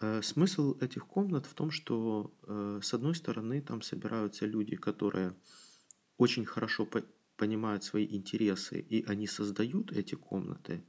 э, 0.00 0.20
смысл 0.20 0.76
этих 0.80 1.06
комнат 1.06 1.46
в 1.46 1.54
том, 1.54 1.70
что 1.70 2.34
э, 2.42 2.80
с 2.82 2.92
одной 2.92 3.14
стороны 3.14 3.62
там 3.62 3.82
собираются 3.82 4.46
люди, 4.46 4.74
которые 4.74 5.36
очень 6.16 6.44
хорошо 6.44 6.88
понимают 7.36 7.84
свои 7.84 8.06
интересы, 8.16 8.80
и 8.80 9.04
они 9.04 9.28
создают 9.28 9.92
эти 9.92 10.16
комнаты, 10.16 10.84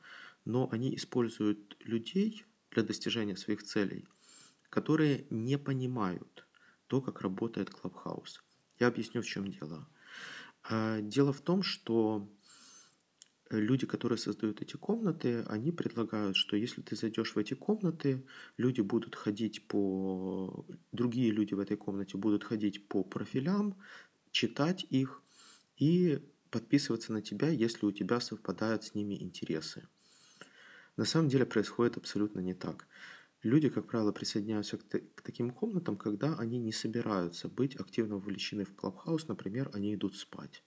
но 0.45 0.67
они 0.71 0.95
используют 0.95 1.77
людей 1.85 2.43
для 2.71 2.81
достижения 2.81 3.37
своих 3.37 3.61
целей, 3.61 4.07
которые 4.69 5.27
не 5.29 5.59
понимают 5.59 6.47
то, 6.87 7.01
как 7.01 7.21
работает 7.21 7.69
Clubhouse. 7.69 8.41
Я 8.79 8.87
объясню, 8.87 9.21
в 9.21 9.25
чем 9.27 9.47
дело. 9.47 9.87
А, 10.63 11.01
дело 11.01 11.33
в 11.33 11.41
том, 11.41 11.63
что 11.63 12.29
люди, 13.49 13.85
которые 13.85 14.17
создают 14.17 14.61
эти 14.61 14.75
комнаты, 14.75 15.43
они 15.47 15.71
предлагают, 15.71 16.35
что 16.35 16.55
если 16.55 16.81
ты 16.81 16.95
зайдешь 16.95 17.35
в 17.35 17.37
эти 17.37 17.53
комнаты, 17.53 18.25
люди 18.57 18.81
будут 18.81 19.15
ходить 19.15 19.67
по... 19.67 20.65
Другие 20.91 21.31
люди 21.31 21.53
в 21.53 21.59
этой 21.59 21.77
комнате 21.77 22.17
будут 22.17 22.43
ходить 22.43 22.87
по 22.87 23.03
профилям, 23.03 23.77
читать 24.31 24.85
их 24.89 25.21
и 25.77 26.19
подписываться 26.49 27.13
на 27.13 27.21
тебя, 27.21 27.49
если 27.49 27.85
у 27.85 27.91
тебя 27.91 28.19
совпадают 28.19 28.83
с 28.83 28.95
ними 28.95 29.21
интересы. 29.21 29.87
На 30.97 31.05
самом 31.05 31.29
деле 31.29 31.45
происходит 31.45 31.97
абсолютно 31.97 32.39
не 32.39 32.53
так. 32.53 32.87
Люди, 33.43 33.67
как 33.67 33.87
правило, 33.87 34.13
присоединяются 34.13 34.77
к, 34.77 34.83
к 34.87 35.21
таким 35.21 35.51
комнатам, 35.51 35.97
когда 35.97 36.37
они 36.39 36.57
не 36.57 36.71
собираются 36.71 37.49
быть 37.49 37.75
активно 37.75 38.15
вовлечены 38.15 38.63
в 38.63 38.73
Clubhouse, 38.73 39.25
например, 39.27 39.69
они 39.73 39.93
идут 39.93 40.15
спать. 40.15 40.63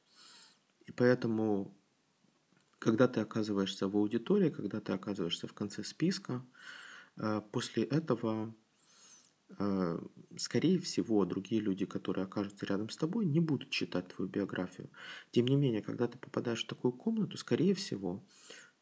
И 0.85 0.92
поэтому, 0.92 1.75
когда 2.78 3.09
ты 3.09 3.21
оказываешься 3.21 3.88
в 3.88 3.97
аудитории, 3.97 4.50
когда 4.50 4.80
ты 4.80 4.92
оказываешься 4.92 5.47
в 5.49 5.54
конце 5.54 5.83
списка, 5.85 6.45
э, 7.16 7.40
после 7.50 7.83
этого, 7.85 8.54
э, 9.59 9.99
скорее 10.37 10.78
всего, 10.78 11.25
другие 11.25 11.62
люди, 11.62 11.87
которые 11.87 12.25
окажутся 12.25 12.66
рядом 12.66 12.90
с 12.90 12.97
тобой, 12.99 13.25
не 13.25 13.40
будут 13.40 13.71
читать 13.71 14.09
твою 14.09 14.30
биографию. 14.30 14.90
Тем 15.30 15.47
не 15.47 15.56
менее, 15.56 15.80
когда 15.80 16.09
ты 16.09 16.18
попадаешь 16.18 16.64
в 16.64 16.68
такую 16.68 16.92
комнату, 16.92 17.38
скорее 17.38 17.73
всего, 17.73 18.23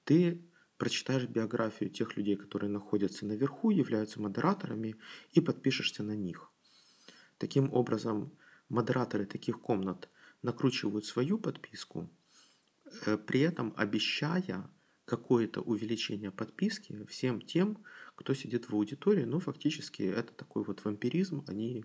ты 0.03 0.45
прочитаешь 0.78 1.26
биографию 1.26 1.90
тех 1.90 2.16
людей, 2.16 2.37
которые 2.37 2.71
находятся 2.71 3.26
наверху, 3.26 3.71
являются 3.71 4.21
модераторами, 4.21 4.97
и 5.33 5.40
подпишешься 5.40 6.02
на 6.02 6.16
них. 6.16 6.50
Таким 7.38 7.73
образом, 7.73 8.33
модераторы 8.69 9.26
таких 9.26 9.61
комнат 9.61 10.09
накручивают 10.43 11.04
свою 11.04 11.38
подписку, 11.38 12.11
э, 13.07 13.16
при 13.19 13.40
этом 13.40 13.73
обещая 13.76 14.71
какое-то 15.04 15.61
увеличение 15.61 16.31
подписки 16.31 17.04
всем 17.07 17.40
тем, 17.40 17.85
кто 18.14 18.35
сидит 18.35 18.69
в 18.69 18.75
аудитории. 18.75 19.25
Ну, 19.25 19.38
фактически, 19.38 20.02
это 20.02 20.33
такой 20.33 20.64
вот 20.64 20.85
вампиризм. 20.85 21.45
Они 21.47 21.85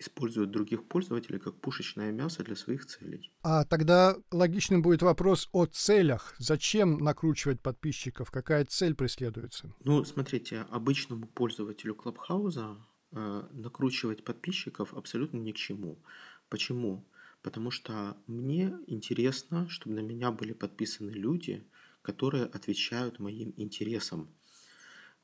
используют 0.00 0.50
других 0.50 0.88
пользователей 0.88 1.38
как 1.38 1.54
пушечное 1.60 2.10
мясо 2.10 2.42
для 2.42 2.56
своих 2.56 2.86
целей. 2.86 3.30
А 3.42 3.64
тогда 3.64 4.16
логичным 4.32 4.80
будет 4.80 5.02
вопрос 5.02 5.48
о 5.52 5.66
целях. 5.66 6.34
Зачем 6.38 6.98
накручивать 6.98 7.60
подписчиков? 7.60 8.30
Какая 8.30 8.64
цель 8.64 8.94
преследуется? 8.94 9.72
Ну, 9.84 10.02
смотрите, 10.04 10.66
обычному 10.70 11.26
пользователю 11.26 11.94
Клабхауза 11.94 12.78
э, 13.12 13.42
накручивать 13.52 14.24
подписчиков 14.24 14.94
абсолютно 14.94 15.36
ни 15.36 15.52
к 15.52 15.56
чему. 15.56 16.02
Почему? 16.48 17.06
Потому 17.42 17.70
что 17.70 18.16
мне 18.26 18.78
интересно, 18.86 19.68
чтобы 19.68 19.96
на 19.96 20.00
меня 20.00 20.30
были 20.30 20.54
подписаны 20.54 21.10
люди, 21.10 21.66
которые 22.00 22.44
отвечают 22.44 23.18
моим 23.18 23.52
интересам. 23.58 24.30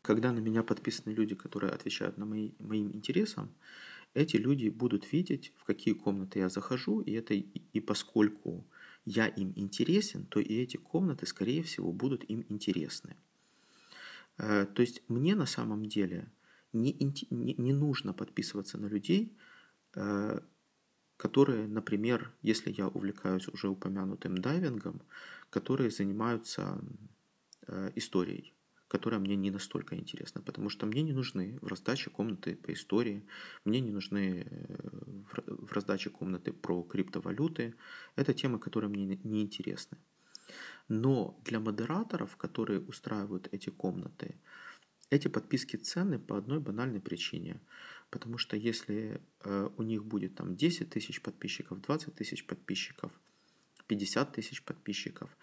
Когда 0.03 0.33
на 0.33 0.39
меня 0.41 0.63
подписаны 0.63 1.15
люди, 1.15 1.35
которые 1.35 1.73
отвечают 1.73 2.19
на 2.19 2.27
мои, 2.27 2.53
моим 2.59 2.95
интересам, 2.95 3.55
эти 4.17 4.37
люди 4.37 4.71
будут 4.71 5.13
видеть, 5.13 5.53
в 5.57 5.65
какие 5.65 5.95
комнаты 5.95 6.39
я 6.39 6.49
захожу, 6.49 7.01
и, 7.01 7.13
это, 7.13 7.35
и 7.35 7.81
поскольку 7.81 8.65
я 9.05 9.27
им 9.27 9.53
интересен, 9.57 10.25
то 10.25 10.41
и 10.41 10.55
эти 10.55 10.79
комнаты, 10.79 11.27
скорее 11.27 11.63
всего, 11.63 11.93
будут 11.93 12.25
им 12.31 12.45
интересны. 12.49 13.17
Э, 14.39 14.67
то 14.67 14.83
есть 14.83 15.03
мне 15.09 15.35
на 15.35 15.47
самом 15.47 15.85
деле 15.87 16.33
не, 16.73 16.97
не, 17.31 17.55
не 17.59 17.73
нужно 17.75 18.15
подписываться 18.15 18.79
на 18.79 18.87
людей, 18.87 19.37
э, 19.95 20.41
которые, 21.19 21.69
например, 21.69 22.33
если 22.43 22.73
я 22.73 22.89
увлекаюсь 22.89 23.49
уже 23.49 23.69
упомянутым 23.69 24.39
дайвингом, 24.39 25.03
которые 25.51 25.91
занимаются 25.91 26.81
э, 27.67 27.93
историей, 27.97 28.56
которая 28.89 29.21
мне 29.21 29.37
не 29.37 29.51
настолько 29.51 29.97
интересна, 29.97 30.41
потому 30.43 30.71
что 30.71 30.87
мне 30.87 31.03
не 31.03 31.13
нужны 31.13 31.59
в 31.61 31.67
раздаче 31.67 32.11
комнаты 32.11 32.57
по 32.57 32.73
истории, 32.73 33.27
мне 33.65 33.81
не 33.81 33.91
нужны 33.91 34.47
э, 34.47 34.77
в 35.47 35.73
раздаче 35.73 36.11
комнаты 36.11 36.53
про 36.53 36.83
криптовалюты. 36.83 37.75
Это 38.17 38.33
темы, 38.33 38.59
которые 38.59 38.91
мне 38.91 39.19
не 39.25 39.43
интересны. 39.43 39.99
Но 40.89 41.41
для 41.45 41.59
модераторов, 41.59 42.37
которые 42.37 42.81
устраивают 42.81 43.49
эти 43.53 43.71
комнаты, 43.71 44.37
эти 45.11 45.29
подписки 45.29 45.77
ценны 45.77 46.19
по 46.19 46.37
одной 46.37 46.61
банальной 46.61 47.01
причине. 47.01 47.61
Потому 48.11 48.39
что 48.39 48.57
если 48.57 49.21
э, 49.45 49.69
у 49.77 49.83
них 49.83 50.05
будет 50.05 50.37
там 50.37 50.57
10 50.57 50.91
тысяч 50.91 51.21
подписчиков, 51.21 51.81
20 51.81 52.15
тысяч 52.15 52.47
подписчиков, 52.47 53.13
50 53.89 54.33
тысяч 54.33 54.63
подписчиков, 54.63 55.37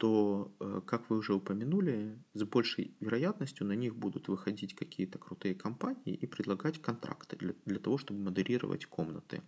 то, 0.00 0.50
э, 0.60 0.80
как 0.86 1.10
вы 1.10 1.18
уже 1.18 1.34
упомянули, 1.34 2.18
с 2.32 2.42
большей 2.44 2.96
вероятностью 3.00 3.66
на 3.66 3.74
них 3.74 3.94
будут 3.94 4.28
выходить 4.28 4.74
какие-то 4.74 5.18
крутые 5.18 5.54
компании 5.54 6.14
и 6.14 6.26
предлагать 6.26 6.80
контракты 6.80 7.36
для, 7.36 7.54
для 7.66 7.78
того, 7.78 7.98
чтобы 7.98 8.20
модерировать 8.20 8.86
комнаты. 8.86 9.42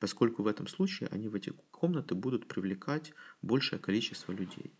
Поскольку 0.00 0.42
в 0.42 0.48
этом 0.48 0.66
случае 0.66 1.08
они 1.12 1.28
в 1.28 1.36
эти 1.36 1.52
комнаты 1.70 2.16
будут 2.16 2.48
привлекать 2.48 3.12
большее 3.42 3.78
количество 3.78 4.32
людей. 4.32 4.72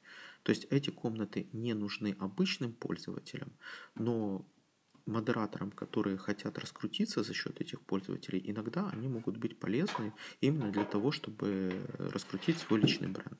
То 0.42 0.50
есть 0.50 0.66
эти 0.70 0.90
комнаты 0.90 1.46
не 1.52 1.74
нужны 1.74 2.16
обычным 2.18 2.72
пользователям, 2.72 3.52
но 3.94 4.44
модераторам, 5.06 5.70
которые 5.70 6.16
хотят 6.16 6.58
раскрутиться 6.58 7.22
за 7.22 7.32
счет 7.32 7.60
этих 7.60 7.80
пользователей, 7.82 8.42
иногда 8.44 8.88
они 8.88 9.06
могут 9.06 9.36
быть 9.36 9.60
полезны 9.60 10.12
именно 10.40 10.72
для 10.72 10.84
того, 10.84 11.12
чтобы 11.12 11.72
раскрутить 11.98 12.58
свой 12.58 12.80
личный 12.80 13.06
бренд. 13.06 13.38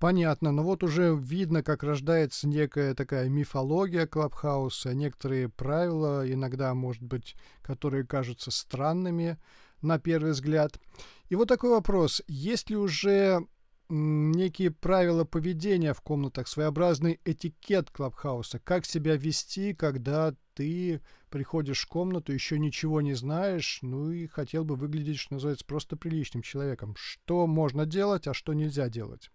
Понятно, 0.00 0.50
но 0.50 0.62
вот 0.62 0.82
уже 0.82 1.14
видно, 1.14 1.62
как 1.62 1.82
рождается 1.82 2.48
некая 2.48 2.94
такая 2.94 3.28
мифология 3.28 4.06
Клабхауса, 4.06 4.94
некоторые 4.94 5.50
правила, 5.50 6.24
иногда, 6.26 6.72
может 6.72 7.02
быть, 7.02 7.36
которые 7.60 8.06
кажутся 8.06 8.50
странными 8.50 9.36
на 9.82 9.98
первый 9.98 10.32
взгляд. 10.32 10.80
И 11.28 11.34
вот 11.34 11.48
такой 11.48 11.68
вопрос. 11.68 12.22
Есть 12.26 12.70
ли 12.70 12.76
уже 12.76 13.46
некие 13.90 14.70
правила 14.70 15.24
поведения 15.24 15.92
в 15.92 16.00
комнатах, 16.00 16.48
своеобразный 16.48 17.20
этикет 17.26 17.90
Клабхауса, 17.90 18.58
как 18.58 18.86
себя 18.86 19.16
вести, 19.16 19.74
когда 19.74 20.34
ты 20.54 21.02
приходишь 21.28 21.84
в 21.84 21.88
комнату, 21.88 22.32
еще 22.32 22.58
ничего 22.58 23.02
не 23.02 23.12
знаешь, 23.12 23.80
ну 23.82 24.10
и 24.10 24.28
хотел 24.28 24.64
бы 24.64 24.76
выглядеть, 24.76 25.18
что 25.18 25.34
называется, 25.34 25.66
просто 25.66 25.96
приличным 25.98 26.42
человеком. 26.42 26.94
Что 26.96 27.46
можно 27.46 27.84
делать, 27.84 28.26
а 28.26 28.32
что 28.32 28.54
нельзя 28.54 28.88
делать? 28.88 29.30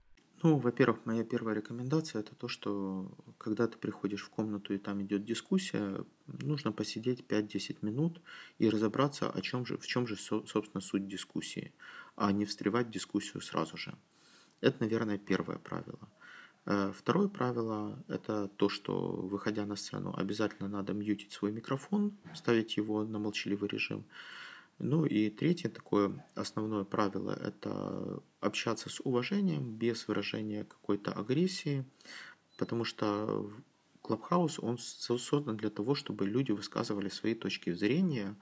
Ну, 0.46 0.58
во-первых, 0.58 1.08
моя 1.08 1.24
первая 1.24 1.56
рекомендация 1.56 2.20
это 2.20 2.36
то, 2.36 2.48
что 2.48 3.12
когда 3.40 3.68
ты 3.68 3.80
приходишь 3.80 4.22
в 4.22 4.30
комнату 4.30 4.76
и 4.76 4.78
там 4.78 5.02
идет 5.02 5.26
дискуссия, 5.26 6.06
нужно 6.28 6.72
посидеть 6.72 7.26
5-10 7.28 7.78
минут 7.82 8.22
и 8.60 8.70
разобраться, 8.70 9.28
о 9.28 9.42
чем 9.42 9.66
же, 9.66 9.80
в 9.80 9.88
чем 9.88 10.06
же, 10.06 10.16
собственно, 10.16 10.82
суть 10.82 11.08
дискуссии, 11.08 11.74
а 12.16 12.32
не 12.32 12.46
встревать 12.46 12.90
в 12.90 12.92
дискуссию 12.92 13.42
сразу 13.42 13.76
же. 13.76 13.96
Это, 14.62 14.78
наверное, 14.82 15.18
первое 15.18 15.58
правило. 15.58 16.08
Э, 16.68 16.92
второе 16.96 17.28
правило– 17.28 18.06
это 18.08 18.48
то, 18.48 18.70
что, 18.70 19.14
выходя 19.14 19.66
на 19.66 19.76
сцену, 19.76 20.14
обязательно 20.16 20.70
надо 20.70 20.94
мьютить 20.94 21.32
свой 21.32 21.52
микрофон, 21.52 22.20
ставить 22.36 22.78
его 22.78 23.04
на 23.04 23.18
молчаливый 23.18 23.68
режим. 23.68 24.06
Ну 24.78 25.06
и 25.06 25.30
третье 25.30 25.70
такое 25.70 26.26
основное 26.36 26.84
правило– 26.84 27.32
это 27.44 28.22
общаться 28.42 28.90
с 28.90 29.00
уважением, 29.00 29.74
без 29.78 30.08
выражения 30.08 30.66
какой-то 30.66 31.14
агрессии, 31.14 31.86
потому 32.58 32.84
что 32.84 33.50
Клабхаус, 34.02 34.60
он 34.60 34.78
создан 34.78 35.58
для 35.58 35.70
того, 35.70 35.96
чтобы 35.96 36.28
люди 36.28 36.52
высказывали 36.52 37.10
свои 37.10 37.36
точки 37.36 37.72
зрения 37.72 38.36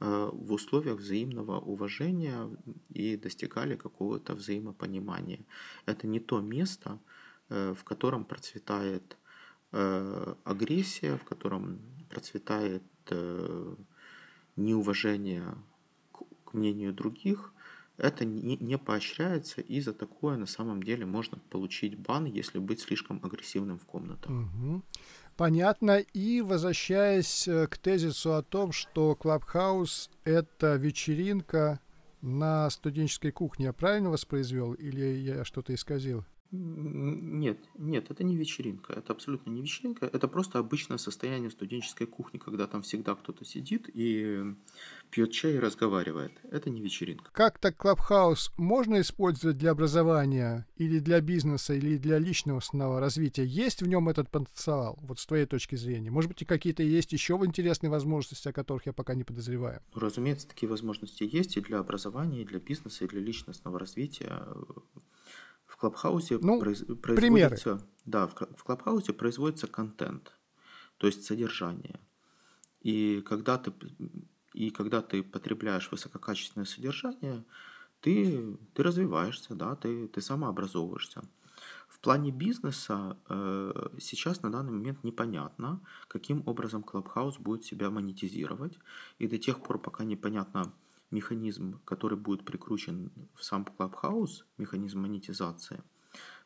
э, 0.00 0.30
в 0.32 0.52
условиях 0.52 0.98
взаимного 0.98 1.58
уважения 1.58 2.50
и 2.90 3.16
достигали 3.16 3.76
какого-то 3.76 4.34
взаимопонимания. 4.34 5.46
Это 5.86 6.06
не 6.06 6.20
то 6.20 6.40
место, 6.40 6.98
э, 7.48 7.74
в 7.74 7.84
котором 7.84 8.24
процветает 8.24 9.16
э, 9.72 10.34
агрессия, 10.44 11.16
в 11.16 11.24
котором 11.24 11.80
процветает 12.10 12.82
неуважение 14.56 15.54
мнению 16.56 16.92
других, 16.92 17.52
это 17.98 18.24
не, 18.24 18.56
не 18.56 18.76
поощряется, 18.76 19.60
и 19.60 19.80
за 19.80 19.92
такое 19.92 20.36
на 20.36 20.46
самом 20.46 20.82
деле 20.82 21.06
можно 21.06 21.38
получить 21.50 21.98
бан, 21.98 22.26
если 22.26 22.58
быть 22.58 22.80
слишком 22.80 23.20
агрессивным 23.22 23.78
в 23.78 23.86
комнатах. 23.86 24.30
Угу. 24.30 24.82
Понятно. 25.36 25.98
И 25.98 26.40
возвращаясь 26.42 27.46
э, 27.48 27.66
к 27.66 27.78
тезису 27.78 28.34
о 28.34 28.42
том, 28.42 28.72
что 28.72 29.14
Клабхаус— 29.14 30.10
это 30.24 30.76
вечеринка 30.76 31.80
на 32.20 32.68
студенческой 32.70 33.30
кухне, 33.30 33.66
я 33.66 33.72
правильно 33.72 34.10
воспроизвел 34.10 34.72
или 34.74 35.04
я 35.04 35.44
что-то 35.44 35.74
исказил? 35.74 36.24
Нет, 36.52 37.58
нет, 37.76 38.10
это 38.10 38.24
не 38.24 38.36
вечеринка. 38.36 38.92
Это 38.92 39.12
абсолютно 39.12 39.50
не 39.50 39.62
вечеринка. 39.62 40.06
Это 40.06 40.28
просто 40.28 40.58
обычное 40.58 40.98
состояние 40.98 41.50
студенческой 41.50 42.06
кухни, 42.06 42.38
когда 42.38 42.66
там 42.66 42.82
всегда 42.82 43.14
кто-то 43.14 43.44
сидит 43.44 43.90
и 43.92 44.54
пьет 45.10 45.32
чай 45.32 45.54
и 45.54 45.58
разговаривает. 45.58 46.32
Это 46.50 46.70
не 46.70 46.80
вечеринка. 46.80 47.30
Как 47.32 47.58
так 47.58 47.76
Клабхаус 47.76 48.52
можно 48.56 49.00
использовать 49.00 49.58
для 49.58 49.72
образования 49.72 50.66
или 50.76 50.98
для 50.98 51.20
бизнеса, 51.20 51.74
или 51.74 51.96
для 51.98 52.18
личностного 52.18 53.00
развития? 53.00 53.44
Есть 53.44 53.82
в 53.82 53.88
нем 53.88 54.08
этот 54.08 54.30
потенциал, 54.30 54.98
вот 55.02 55.18
с 55.18 55.26
твоей 55.26 55.46
точки 55.46 55.74
зрения? 55.74 56.10
Может 56.10 56.30
быть, 56.30 56.42
и 56.42 56.44
какие-то 56.44 56.82
есть 56.82 57.12
еще 57.12 57.34
интересные 57.42 57.90
возможности, 57.90 58.48
о 58.48 58.52
которых 58.52 58.86
я 58.86 58.92
пока 58.92 59.14
не 59.14 59.24
подозреваю? 59.24 59.82
Ну, 59.94 60.00
разумеется, 60.00 60.48
такие 60.48 60.68
возможности 60.68 61.28
есть 61.30 61.56
и 61.56 61.60
для 61.60 61.78
образования, 61.78 62.42
и 62.42 62.46
для 62.46 62.60
бизнеса, 62.60 63.04
и 63.04 63.08
для 63.08 63.20
личностного 63.20 63.78
развития. 63.78 64.46
В 65.76 65.80
Клабхаусе 65.80 66.38
ну, 66.40 66.58
произ... 66.58 66.84
производится... 66.84 67.14
Примеры. 67.14 67.80
Да, 68.06 68.26
в, 68.26 68.34
в 68.34 68.64
Клабхаусе 68.64 69.12
производится 69.12 69.66
контент, 69.66 70.32
то 70.96 71.06
есть 71.06 71.24
содержание. 71.24 72.00
И 72.80 73.20
когда 73.26 73.58
ты, 73.58 73.72
и 74.54 74.70
когда 74.70 75.02
ты 75.02 75.22
потребляешь 75.22 75.90
высококачественное 75.90 76.64
содержание, 76.64 77.44
ты, 78.00 78.56
ты 78.72 78.82
развиваешься, 78.82 79.54
да, 79.54 79.76
ты, 79.76 80.08
ты 80.08 80.22
самообразовываешься. 80.22 81.22
В 81.88 82.00
плане 82.00 82.30
бизнеса 82.30 83.18
э, 83.28 83.88
сейчас 83.98 84.42
на 84.42 84.50
данный 84.50 84.72
момент 84.72 85.04
непонятно, 85.04 85.80
каким 86.08 86.42
образом 86.46 86.82
Clubhouse 86.82 87.38
будет 87.38 87.64
себя 87.64 87.90
монетизировать. 87.90 88.78
И 89.18 89.28
до 89.28 89.38
тех 89.38 89.62
пор, 89.62 89.78
пока 89.78 90.04
непонятно, 90.04 90.72
механизм, 91.10 91.80
который 91.84 92.18
будет 92.18 92.44
прикручен 92.44 93.10
в 93.34 93.44
сам 93.44 93.64
Clubhouse, 93.64 94.44
механизм 94.58 95.00
монетизации, 95.00 95.82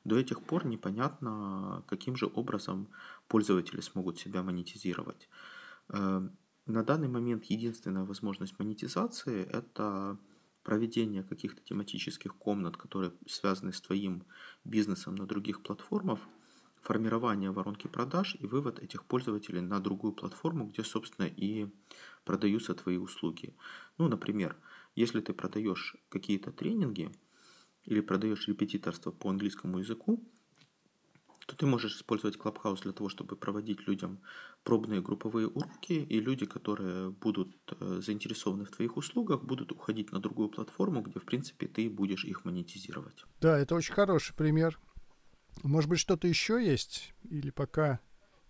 до 0.05 0.19
этих 0.19 0.43
пор 0.43 0.67
непонятно, 0.67 1.85
каким 1.87 2.17
же 2.17 2.31
образом 2.35 2.89
пользователи 3.29 3.81
смогут 3.81 4.19
себя 4.19 4.43
монетизировать. 4.43 5.29
Э, 5.89 6.29
на 6.67 6.85
данный 6.85 7.09
момент 7.09 7.45
единственная 7.45 8.05
возможность 8.05 8.59
монетизации– 8.59 9.45
это 9.53 10.19
проведение 10.63 11.23
каких-то 11.23 11.63
тематических 11.63 12.35
комнат, 12.37 12.77
которые 12.77 13.13
связаны 13.27 13.73
с 13.73 13.81
твоим 13.81 14.25
бизнесом 14.65 15.15
на 15.15 15.27
других 15.27 15.63
платформах, 15.63 16.21
формирование 16.83 17.51
воронки 17.51 17.89
продаж 17.89 18.37
и 18.41 18.47
вывод 18.47 18.79
этих 18.79 19.05
пользователей 19.05 19.61
на 19.61 19.81
другую 19.81 20.13
платформу, 20.13 20.67
где, 20.67 20.83
собственно, 20.83 21.27
и 21.27 21.69
продаются 22.25 22.75
твои 22.75 22.97
услуги. 22.97 23.55
Ну, 23.99 24.09
например, 24.09 24.57
если 24.95 25.21
ты 25.21 25.33
продаешь 25.33 25.97
какие-то 26.09 26.53
тренинги 26.53 27.11
или 27.85 28.01
продаешь 28.01 28.49
репетиторство 28.49 29.11
по 29.11 29.31
английскому 29.31 29.79
языку, 29.79 30.23
то 31.47 31.57
ты 31.57 31.67
можешь 31.67 31.97
использовать 31.97 32.37
Clubhouse 32.37 32.83
для 32.83 32.93
того, 32.93 33.09
чтобы 33.09 33.35
проводить 33.35 33.89
людям 33.89 34.21
пробные 34.63 35.01
групповые 35.01 35.49
уроки, 35.49 35.95
и 35.95 36.21
люди, 36.21 36.47
которые 36.47 37.11
будут 37.11 37.57
э, 37.81 38.01
заинтересованы 38.01 38.65
в 38.65 38.71
твоих 38.71 38.97
услугах, 38.97 39.43
будут 39.43 39.73
уходить 39.73 40.13
на 40.13 40.21
другую 40.21 40.49
платформу, 40.49 41.03
где, 41.03 41.19
в 41.19 41.25
принципе, 41.25 41.67
ты 41.67 41.91
будешь 41.91 42.25
их 42.25 42.45
монетизировать. 42.45 43.25
Да, 43.41 43.59
это 43.59 43.75
очень 43.75 43.95
хороший 43.95 44.35
пример. 44.37 44.79
Может 45.65 45.91
быть, 45.91 45.99
что-то 45.99 46.29
еще 46.29 46.65
есть? 46.65 47.13
Или 47.29 47.51
пока 47.51 47.99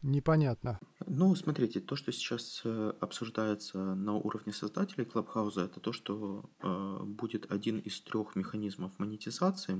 непонятно? 0.02 0.80
Ну, 1.06 1.34
смотрите, 1.34 1.80
то, 1.80 1.96
что 1.96 2.12
сейчас 2.12 2.62
э, 2.64 2.92
обсуждается 3.00 3.94
на 3.94 4.14
уровне 4.14 4.52
создателей 4.52 5.04
Клабхауза, 5.04 5.62
это 5.62 5.80
то, 5.80 5.92
что 5.92 6.50
э, 6.62 6.98
будет 7.04 7.50
один 7.50 7.78
из 7.78 8.00
трех 8.00 8.36
механизмов 8.36 8.98
монетизации 8.98 9.78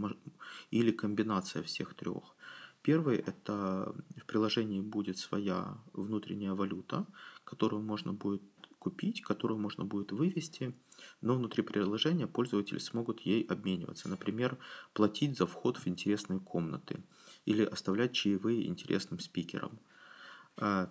или 0.71 0.91
комбинация 0.91 1.63
всех 1.63 1.95
трех. 1.95 2.37
Первый– 2.83 3.17
это 3.27 3.95
в 4.17 4.25
приложении 4.27 4.81
будет 4.81 5.19
своя 5.19 5.79
внутренняя 5.93 6.55
валюта, 6.55 7.07
которую 7.45 7.83
можно 7.83 8.13
будет 8.13 8.43
купить, 8.79 9.21
которую 9.21 9.61
можно 9.61 9.85
будет 9.85 10.13
вывести, 10.13 10.75
но 11.21 11.35
внутри 11.35 11.63
приложения 11.63 12.27
пользователи 12.27 12.79
смогут 12.79 13.21
ей 13.21 13.43
обмениваться. 13.43 14.09
Например, 14.09 14.57
платить 14.95 15.37
за 15.37 15.47
вход 15.47 15.77
в 15.77 15.87
интересные 15.87 16.41
комнаты 16.41 17.03
или 17.45 17.63
оставлять 17.63 18.13
чаевые 18.13 18.67
интересным 18.67 19.21
спикерам– 19.21 19.79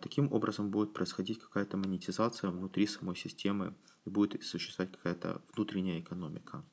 таким 0.01 0.31
образом 0.33 0.71
будет 0.71 0.93
происходить 0.93 1.39
какая-то 1.39 1.77
монетизация 1.77 2.49
внутри 2.49 2.87
самой 2.87 3.15
системы 3.15 3.75
и 4.05 4.09
будет 4.09 4.43
существовать 4.43 4.91
какая-то 4.91 5.41
внутренняя 5.55 5.99
экономика. 5.99 6.63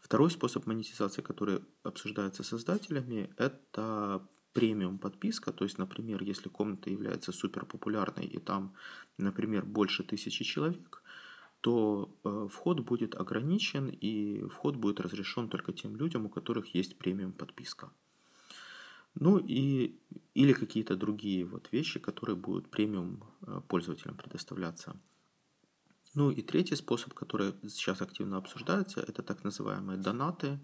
Второй 0.00 0.30
способ 0.30 0.66
монетизации, 0.66 1.22
который 1.22 1.60
обсуждается 1.82 2.42
создателями, 2.42 3.30
это 3.36 4.22
премиум 4.52 4.98
подписка, 4.98 5.52
то 5.52 5.64
есть, 5.64 5.78
например, 5.78 6.22
если 6.22 6.48
комната 6.48 6.90
является 6.90 7.32
супер 7.32 7.64
популярной 7.64 8.26
и 8.26 8.38
там, 8.38 8.74
например, 9.18 9.64
больше 9.64 10.02
тысячи 10.02 10.44
человек, 10.44 11.02
то 11.60 12.08
э, 12.24 12.48
вход 12.50 12.80
будет 12.80 13.14
ограничен 13.14 13.88
и 13.88 14.44
вход 14.48 14.76
будет 14.76 15.00
разрешен 15.00 15.48
только 15.48 15.72
тем 15.72 15.96
людям, 15.96 16.26
у 16.26 16.28
которых 16.28 16.74
есть 16.74 16.96
премиум 16.98 17.32
подписка. 17.32 17.90
Ну 19.20 19.38
и 19.38 19.98
или 20.34 20.52
какие-то 20.52 20.96
другие 20.96 21.44
вот 21.44 21.72
вещи, 21.72 21.98
которые 21.98 22.36
будут 22.36 22.70
премиум 22.70 23.24
э, 23.42 23.60
пользователям 23.66 24.16
предоставляться. 24.16 24.94
Ну 26.14 26.30
и 26.30 26.42
третий 26.42 26.76
способ, 26.76 27.14
который 27.14 27.54
сейчас 27.68 28.00
активно 28.02 28.36
обсуждается, 28.36 29.00
это 29.00 29.22
так 29.22 29.42
называемые 29.42 29.98
донаты, 29.98 30.60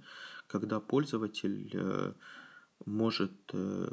когда 0.46 0.78
пользователь 0.78 1.70
э, 1.74 2.12
может 2.86 3.32
э, 3.52 3.88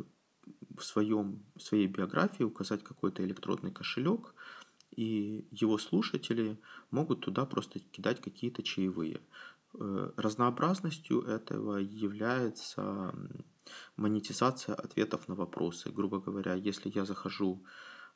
в, 0.78 0.84
своем, 0.84 1.44
в 1.56 1.62
своей 1.62 1.88
биографии 1.88 2.44
указать 2.44 2.84
какой-то 2.84 3.24
электронный 3.24 3.72
кошелек, 3.72 4.36
и 4.96 5.48
его 5.50 5.80
слушатели 5.80 6.60
могут 6.92 7.22
туда 7.22 7.46
просто 7.46 7.80
кидать 7.80 8.22
какие-то 8.22 8.62
чаевые. 8.62 9.22
Разнообразностью 9.74 11.22
этого 11.22 11.78
является 11.78 13.16
монетизация 13.98 14.76
ответов 14.76 15.28
на 15.28 15.36
вопросы. 15.36 15.90
Грубо 15.92 16.20
говоря, 16.20 16.56
если 16.56 16.92
я 16.94 17.06
захожу 17.06 17.64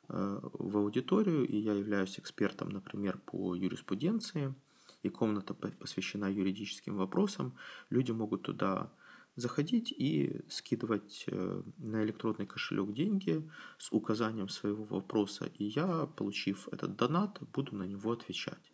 э, 0.08 0.40
в 0.42 0.76
аудиторию, 0.76 1.46
и 1.46 1.56
я 1.56 1.74
являюсь 1.74 2.18
экспертом, 2.18 2.70
например, 2.70 3.18
по 3.18 3.54
юриспруденции, 3.54 4.54
и 5.02 5.10
комната 5.10 5.54
посвящена 5.54 6.30
юридическим 6.30 6.96
вопросам, 6.96 7.54
люди 7.90 8.12
могут 8.12 8.42
туда 8.42 8.90
заходить 9.36 9.92
и 9.92 10.40
скидывать 10.48 11.24
э, 11.26 11.62
на 11.78 12.02
электронный 12.02 12.46
кошелек 12.46 12.92
деньги 12.92 13.48
с 13.78 13.92
указанием 13.92 14.48
своего 14.48 14.84
вопроса, 14.84 15.50
и 15.58 15.64
я, 15.64 16.06
получив 16.06 16.68
этот 16.72 16.96
донат, 16.96 17.38
буду 17.52 17.76
на 17.76 17.84
него 17.84 18.12
отвечать. 18.12 18.72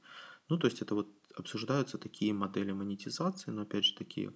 Ну, 0.49 0.59
то 0.59 0.68
есть 0.68 0.81
это 0.81 0.95
вот 0.95 1.09
обсуждаются 1.37 1.99
такие 1.99 2.33
модели 2.33 2.73
монетизации, 2.73 3.51
но 3.51 3.62
опять 3.62 3.85
же 3.85 3.95
таки 3.95 4.31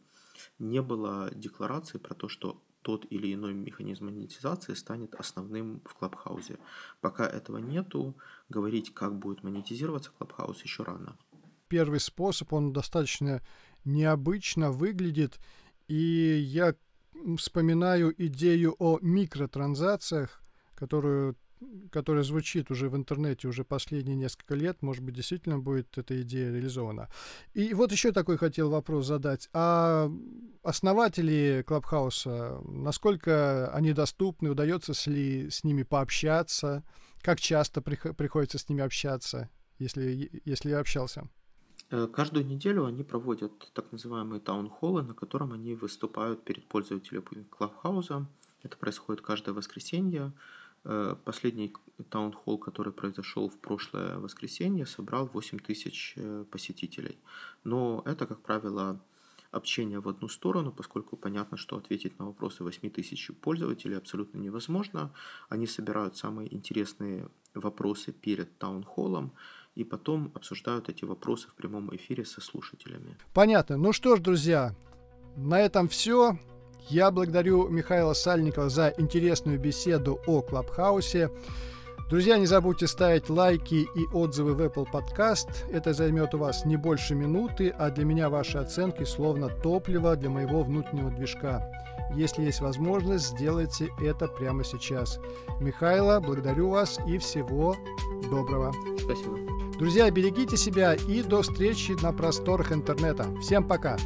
не 0.59 0.83
было 0.83 1.31
декларации 1.35 1.99
про 1.99 2.15
то, 2.15 2.29
что 2.29 2.63
тот 2.83 3.05
или 3.11 3.35
иной 3.35 3.53
механизм 3.53 4.05
монетизации 4.05 4.75
станет 4.75 5.15
основным 5.15 5.81
в 5.85 5.95
Клабхаусе. 5.95 6.59
Пока 7.01 7.27
этого 7.27 7.59
нету, 7.59 8.15
говорить, 8.49 8.95
как 8.95 9.19
будет 9.19 9.43
монетизироваться 9.43 10.13
Клабхаус, 10.17 10.63
еще 10.63 10.85
рано. 10.85 11.17
Первый 11.69 11.99
способ, 11.99 12.53
он 12.53 12.73
достаточно 12.73 13.43
необычно 13.85 14.71
выглядит, 14.71 15.41
и 15.89 16.39
я 16.39 16.77
вспоминаю 17.39 18.15
идею 18.27 18.77
о 18.79 18.99
микротранзакциях, 19.01 20.41
которую 20.77 21.35
которая 21.91 22.23
звучит 22.23 22.71
уже 22.71 22.89
в 22.89 22.97
интернете 22.97 23.49
уже 23.49 23.65
последние 23.65 24.17
несколько 24.17 24.55
лет, 24.55 24.83
может 24.83 25.03
быть, 25.03 25.15
действительно 25.15 25.59
будет 25.59 25.97
эта 25.99 26.21
идея 26.23 26.53
реализована. 26.53 27.09
И 27.55 27.75
вот 27.75 27.93
еще 27.93 28.13
такой 28.13 28.37
хотел 28.37 28.71
вопрос 28.71 29.07
задать. 29.07 29.49
А 29.53 30.11
основатели 30.63 31.65
Клабхауса, 31.67 32.61
насколько 32.65 33.71
они 33.73 33.93
доступны, 33.93 34.51
удается 34.51 34.93
ли 35.11 35.51
с 35.51 35.65
ними 35.65 35.83
пообщаться, 35.83 36.83
как 37.23 37.41
часто 37.41 37.81
приходится 37.81 38.59
с 38.59 38.69
ними 38.69 38.83
общаться, 38.83 39.49
если, 39.79 40.43
если 40.45 40.71
я 40.71 40.79
общался? 40.79 41.29
Э, 41.91 42.09
каждую 42.13 42.47
неделю 42.47 42.85
они 42.85 43.05
проводят 43.05 43.53
так 43.73 43.93
называемые 43.93 44.41
таунхоллы, 44.41 45.03
на 45.03 45.15
котором 45.15 45.53
они 45.53 45.75
выступают 45.75 46.45
перед 46.45 46.65
пользователями 46.67 47.45
Клабхауса. 47.51 48.27
Это 48.63 48.77
происходит 48.77 49.23
каждое 49.23 49.53
воскресенье. 49.53 50.33
Э, 50.89 51.17
последний 51.25 51.73
таунхолл, 52.11 52.59
который 52.59 52.93
произошел 52.93 53.49
в 53.49 53.59
прошлое 53.59 54.19
воскресенье, 54.19 54.87
собрал 54.87 55.27
8 55.27 55.59
тысяч 55.59 56.15
э, 56.17 56.45
посетителей. 56.49 57.19
Но 57.65 58.03
это, 58.05 58.27
как 58.27 58.41
правило, 58.41 59.01
общение 59.51 59.99
в 59.99 60.09
одну 60.09 60.29
сторону, 60.29 60.71
поскольку 60.71 61.17
понятно, 61.17 61.57
что 61.57 61.77
ответить 61.77 62.19
на 62.21 62.27
вопросы 62.27 62.63
8 62.63 62.91
тысяч 62.91 63.33
пользователей 63.41 63.97
абсолютно 63.97 64.39
невозможно. 64.39 65.13
Они 65.49 65.67
собирают 65.67 66.17
самые 66.17 66.55
интересные 66.55 67.29
вопросы 67.55 68.13
перед 68.13 68.57
таунхоллом 68.59 69.33
и 69.75 69.83
потом 69.83 70.31
обсуждают 70.35 70.89
эти 70.89 71.05
вопросы 71.05 71.49
в 71.49 71.55
прямом 71.55 71.95
эфире 71.97 72.25
со 72.25 72.41
слушателями. 72.41 73.17
Понятно. 73.35 73.77
Ну 73.77 73.93
что 73.93 74.15
ж, 74.15 74.21
друзья, 74.21 74.73
на 75.37 75.59
этом 75.59 75.89
все. 75.89 76.39
Я 76.89 77.11
благодарю 77.11 77.69
Михаила 77.69 78.13
Сальникова 78.13 78.69
за 78.69 78.95
интересную 78.97 79.59
беседу 79.59 80.21
о 80.27 80.41
Клабхаусе. 80.41 81.31
Друзья, 82.09 82.39
не 82.39 82.47
забудьте 82.47 82.87
ставить 82.87 83.29
лайки 83.29 83.89
и 83.93 84.07
отзывы 84.13 84.55
в 84.55 84.61
Apple 84.61 84.87
Podcast. 84.93 85.49
Это 85.73 85.93
займет 85.93 86.35
у 86.35 86.39
вас 86.39 86.65
не 86.65 86.77
больше 86.77 87.17
минуты, 87.17 87.71
а 87.77 87.91
для 87.91 88.05
меня 88.05 88.31
ваши 88.31 88.59
оценки 88.59 89.03
словно 89.03 89.49
топливо 89.49 90.15
для 90.15 90.31
моего 90.31 90.63
внутреннего 90.63 91.11
движка. 91.11 91.69
Если 92.15 92.45
есть 92.45 92.61
возможность, 92.61 93.31
сделайте 93.31 93.89
это 94.01 94.29
прямо 94.29 94.63
сейчас. 94.63 95.19
Михайло, 95.59 96.21
благодарю 96.21 96.71
вас 96.71 97.01
и 97.09 97.19
всего 97.19 97.75
доброго. 98.31 98.73
Спасибо. 98.97 99.39
Друзья, 99.77 100.09
берегите 100.13 100.57
себя 100.57 100.95
и 100.95 101.23
до 101.23 101.43
встречи 101.43 101.93
на 102.01 102.13
просторах 102.13 102.71
интернета. 102.71 103.27
Всем 103.41 103.67
пока! 103.67 103.97